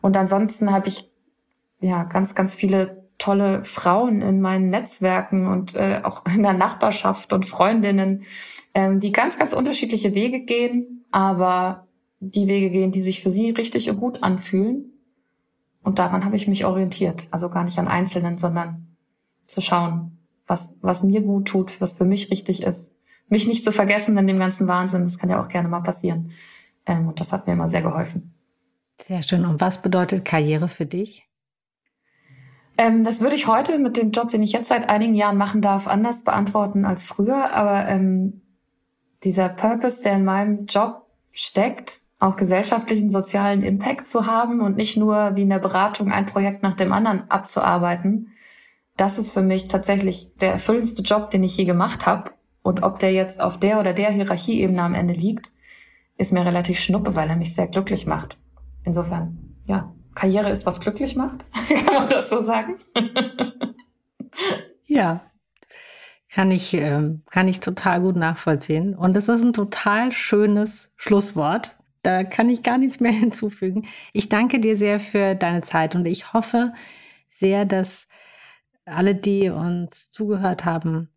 Und 0.00 0.16
ansonsten 0.16 0.70
habe 0.70 0.88
ich 0.88 1.10
ja 1.80 2.04
ganz, 2.04 2.34
ganz 2.34 2.54
viele 2.54 3.06
tolle 3.18 3.64
Frauen 3.64 4.22
in 4.22 4.40
meinen 4.40 4.68
Netzwerken 4.68 5.46
und 5.46 5.74
äh, 5.74 6.00
auch 6.02 6.24
in 6.26 6.42
der 6.42 6.52
Nachbarschaft 6.52 7.32
und 7.32 7.46
Freundinnen, 7.46 8.24
ähm, 8.74 9.00
die 9.00 9.12
ganz, 9.12 9.38
ganz 9.38 9.52
unterschiedliche 9.52 10.14
Wege 10.14 10.40
gehen, 10.40 11.04
aber 11.10 11.86
die 12.20 12.46
Wege 12.46 12.70
gehen, 12.70 12.92
die 12.92 13.02
sich 13.02 13.22
für 13.22 13.30
sie 13.30 13.50
richtig 13.50 13.90
und 13.90 13.98
gut 13.98 14.22
anfühlen. 14.22 14.92
Und 15.82 15.98
daran 15.98 16.24
habe 16.24 16.36
ich 16.36 16.48
mich 16.48 16.64
orientiert. 16.64 17.28
Also 17.30 17.48
gar 17.48 17.64
nicht 17.64 17.78
an 17.78 17.88
Einzelnen, 17.88 18.38
sondern 18.38 18.96
zu 19.46 19.60
schauen, 19.60 20.18
was, 20.46 20.74
was 20.80 21.04
mir 21.04 21.22
gut 21.22 21.48
tut, 21.48 21.80
was 21.80 21.92
für 21.92 22.04
mich 22.04 22.30
richtig 22.30 22.62
ist. 22.62 22.92
Mich 23.28 23.46
nicht 23.46 23.64
zu 23.64 23.72
vergessen 23.72 24.16
in 24.18 24.26
dem 24.26 24.38
ganzen 24.38 24.66
Wahnsinn. 24.66 25.04
Das 25.04 25.18
kann 25.18 25.30
ja 25.30 25.42
auch 25.42 25.48
gerne 25.48 25.68
mal 25.68 25.80
passieren. 25.80 26.32
Ähm, 26.86 27.08
und 27.08 27.20
das 27.20 27.32
hat 27.32 27.46
mir 27.46 27.52
immer 27.52 27.68
sehr 27.68 27.82
geholfen. 27.82 28.34
Sehr 29.00 29.22
schön. 29.22 29.44
Und 29.44 29.60
was 29.60 29.82
bedeutet 29.82 30.24
Karriere 30.24 30.68
für 30.68 30.86
dich? 30.86 31.25
Ähm, 32.78 33.04
das 33.04 33.20
würde 33.20 33.36
ich 33.36 33.46
heute 33.46 33.78
mit 33.78 33.96
dem 33.96 34.10
Job, 34.10 34.30
den 34.30 34.42
ich 34.42 34.52
jetzt 34.52 34.68
seit 34.68 34.88
einigen 34.88 35.14
Jahren 35.14 35.36
machen 35.36 35.62
darf, 35.62 35.86
anders 35.86 36.24
beantworten 36.24 36.84
als 36.84 37.04
früher. 37.04 37.52
Aber 37.52 37.88
ähm, 37.88 38.42
dieser 39.24 39.48
Purpose, 39.48 40.02
der 40.02 40.14
in 40.14 40.24
meinem 40.24 40.66
Job 40.66 41.06
steckt, 41.32 42.02
auch 42.18 42.36
gesellschaftlichen, 42.36 43.10
sozialen 43.10 43.62
Impact 43.62 44.08
zu 44.08 44.26
haben 44.26 44.60
und 44.60 44.76
nicht 44.76 44.96
nur 44.96 45.36
wie 45.36 45.42
in 45.42 45.50
der 45.50 45.58
Beratung 45.58 46.10
ein 46.10 46.26
Projekt 46.26 46.62
nach 46.62 46.74
dem 46.74 46.92
anderen 46.92 47.30
abzuarbeiten, 47.30 48.32
das 48.96 49.18
ist 49.18 49.32
für 49.32 49.42
mich 49.42 49.68
tatsächlich 49.68 50.36
der 50.36 50.52
erfüllendste 50.52 51.02
Job, 51.02 51.30
den 51.30 51.44
ich 51.44 51.56
je 51.56 51.66
gemacht 51.66 52.06
habe. 52.06 52.30
Und 52.62 52.82
ob 52.82 52.98
der 52.98 53.12
jetzt 53.12 53.40
auf 53.40 53.60
der 53.60 53.78
oder 53.78 53.92
der 53.92 54.10
Hierarchieebene 54.10 54.82
am 54.82 54.94
Ende 54.94 55.14
liegt, 55.14 55.52
ist 56.16 56.32
mir 56.32 56.44
relativ 56.44 56.78
schnuppe, 56.78 57.14
weil 57.14 57.28
er 57.28 57.36
mich 57.36 57.54
sehr 57.54 57.68
glücklich 57.68 58.06
macht. 58.06 58.38
Insofern, 58.84 59.54
ja, 59.66 59.92
Karriere 60.16 60.50
ist, 60.50 60.66
was 60.66 60.80
glücklich 60.80 61.14
macht. 61.14 61.44
Kann 61.68 61.94
man 61.94 62.08
das 62.08 62.28
so 62.28 62.42
sagen? 62.42 62.76
ja, 64.86 65.20
kann 66.30 66.50
ich, 66.50 66.74
ähm, 66.74 67.22
kann 67.30 67.46
ich 67.46 67.60
total 67.60 68.00
gut 68.00 68.16
nachvollziehen. 68.16 68.94
Und 68.94 69.16
es 69.16 69.28
ist 69.28 69.42
ein 69.42 69.52
total 69.52 70.10
schönes 70.10 70.92
Schlusswort. 70.96 71.76
Da 72.02 72.24
kann 72.24 72.50
ich 72.50 72.62
gar 72.62 72.78
nichts 72.78 72.98
mehr 72.98 73.12
hinzufügen. 73.24 73.86
Ich 74.12 74.28
danke 74.28 74.58
dir 74.58 74.74
sehr 74.74 74.98
für 74.98 75.34
deine 75.34 75.60
Zeit 75.62 75.94
und 75.94 76.06
ich 76.06 76.32
hoffe 76.32 76.72
sehr, 77.28 77.64
dass 77.64 78.08
alle, 78.86 79.14
die 79.14 79.50
uns 79.50 80.10
zugehört 80.10 80.64
haben, 80.64 81.08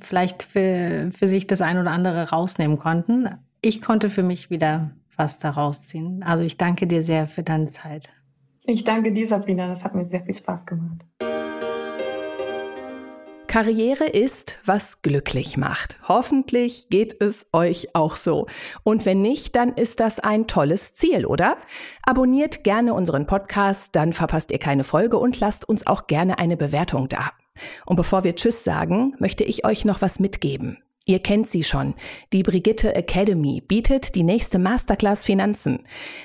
vielleicht 0.00 0.42
für, 0.42 1.10
für 1.12 1.26
sich 1.26 1.46
das 1.46 1.60
ein 1.62 1.78
oder 1.78 1.90
andere 1.90 2.30
rausnehmen 2.30 2.78
konnten. 2.78 3.28
Ich 3.60 3.80
konnte 3.82 4.10
für 4.10 4.22
mich 4.22 4.50
wieder 4.50 4.90
was 5.16 5.38
daraus 5.38 5.84
ziehen. 5.84 6.22
Also 6.22 6.42
ich 6.42 6.56
danke 6.56 6.86
dir 6.86 7.02
sehr 7.02 7.28
für 7.28 7.42
deine 7.42 7.70
Zeit. 7.70 8.10
Ich 8.70 8.84
danke 8.84 9.10
dir, 9.12 9.26
Sabrina. 9.26 9.66
Das 9.66 9.84
hat 9.84 9.96
mir 9.96 10.04
sehr 10.04 10.22
viel 10.22 10.34
Spaß 10.34 10.64
gemacht. 10.64 11.04
Karriere 13.48 14.04
ist, 14.04 14.58
was 14.64 15.02
glücklich 15.02 15.56
macht. 15.56 15.98
Hoffentlich 16.06 16.88
geht 16.88 17.20
es 17.20 17.48
euch 17.52 17.96
auch 17.96 18.14
so. 18.14 18.46
Und 18.84 19.06
wenn 19.06 19.22
nicht, 19.22 19.56
dann 19.56 19.70
ist 19.70 19.98
das 19.98 20.20
ein 20.20 20.46
tolles 20.46 20.94
Ziel, 20.94 21.26
oder? 21.26 21.56
Abonniert 22.04 22.62
gerne 22.62 22.94
unseren 22.94 23.26
Podcast, 23.26 23.96
dann 23.96 24.12
verpasst 24.12 24.52
ihr 24.52 24.60
keine 24.60 24.84
Folge 24.84 25.18
und 25.18 25.40
lasst 25.40 25.68
uns 25.68 25.88
auch 25.88 26.06
gerne 26.06 26.38
eine 26.38 26.56
Bewertung 26.56 27.08
da. 27.08 27.32
Und 27.86 27.96
bevor 27.96 28.22
wir 28.22 28.36
Tschüss 28.36 28.62
sagen, 28.62 29.16
möchte 29.18 29.42
ich 29.42 29.64
euch 29.64 29.84
noch 29.84 30.00
was 30.00 30.20
mitgeben. 30.20 30.78
Ihr 31.10 31.18
kennt 31.18 31.48
sie 31.48 31.64
schon. 31.64 31.94
Die 32.32 32.44
Brigitte 32.44 32.94
Academy 32.94 33.60
bietet 33.60 34.14
die 34.14 34.22
nächste 34.22 34.60
Masterclass 34.60 35.24
Finanzen. 35.24 35.80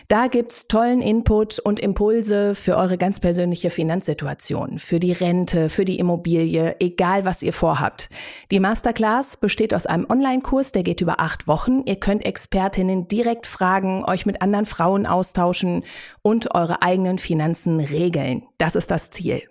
Da 0.10 0.28
gibt's 0.28 0.67
tollen 0.67 1.02
Input 1.02 1.58
und 1.58 1.80
Impulse 1.80 2.54
für 2.54 2.78
eure 2.78 3.00
ganz 3.00 3.19
persönliche 3.19 3.71
Finanzsituation, 3.71 4.78
für 4.78 5.00
die 5.00 5.12
Rente, 5.12 5.69
für 5.69 5.86
die 5.86 5.98
Immobilie, 5.98 6.76
egal 6.80 7.26
was 7.26 7.41
ihr 7.41 7.52
vorhabt. 7.52 8.10
Die 8.52 8.60
Masterclass 8.60 9.38
besteht 9.38 9.74
aus 9.74 9.88
einem 9.88 10.06
Online-Kurs, 10.08 10.71
der 10.71 10.84
geht 10.84 11.02
über 11.02 11.19
acht 11.19 11.48
Wochen. 11.48 11.82
Ihr 11.88 11.95
könnt 11.95 12.24
Expertinnen 12.24 13.08
direkt 13.08 13.48
fragen, 13.48 14.06
euch 14.06 14.28
mit 14.28 14.43
anderen 14.43 14.67
Frauen 14.67 15.08
austauschen 15.08 15.84
und 16.21 16.54
eure 16.54 16.84
eigenen 16.84 17.17
Finanzen 17.17 17.80
regeln. 17.80 18.43
Das 18.60 18.76
ist 18.76 18.91
das 18.91 19.10
Ziel. 19.10 19.41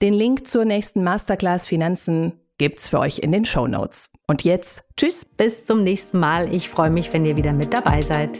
Den 0.00 0.14
Link 0.14 0.46
zur 0.46 0.64
nächsten 0.64 1.02
Masterclass 1.02 1.66
Finanzen 1.66 2.34
gibt's 2.58 2.88
für 2.88 2.98
euch 2.98 3.18
in 3.20 3.32
den 3.32 3.44
Show 3.44 3.66
Notes. 3.66 4.10
Und 4.26 4.44
jetzt, 4.44 4.84
tschüss. 4.96 5.24
Bis 5.24 5.64
zum 5.64 5.82
nächsten 5.84 6.18
Mal. 6.18 6.52
Ich 6.52 6.68
freue 6.68 6.90
mich, 6.90 7.12
wenn 7.12 7.24
ihr 7.24 7.36
wieder 7.36 7.52
mit 7.52 7.72
dabei 7.72 8.02
seid. 8.02 8.38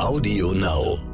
Audio 0.00 0.52
Now. 0.52 1.09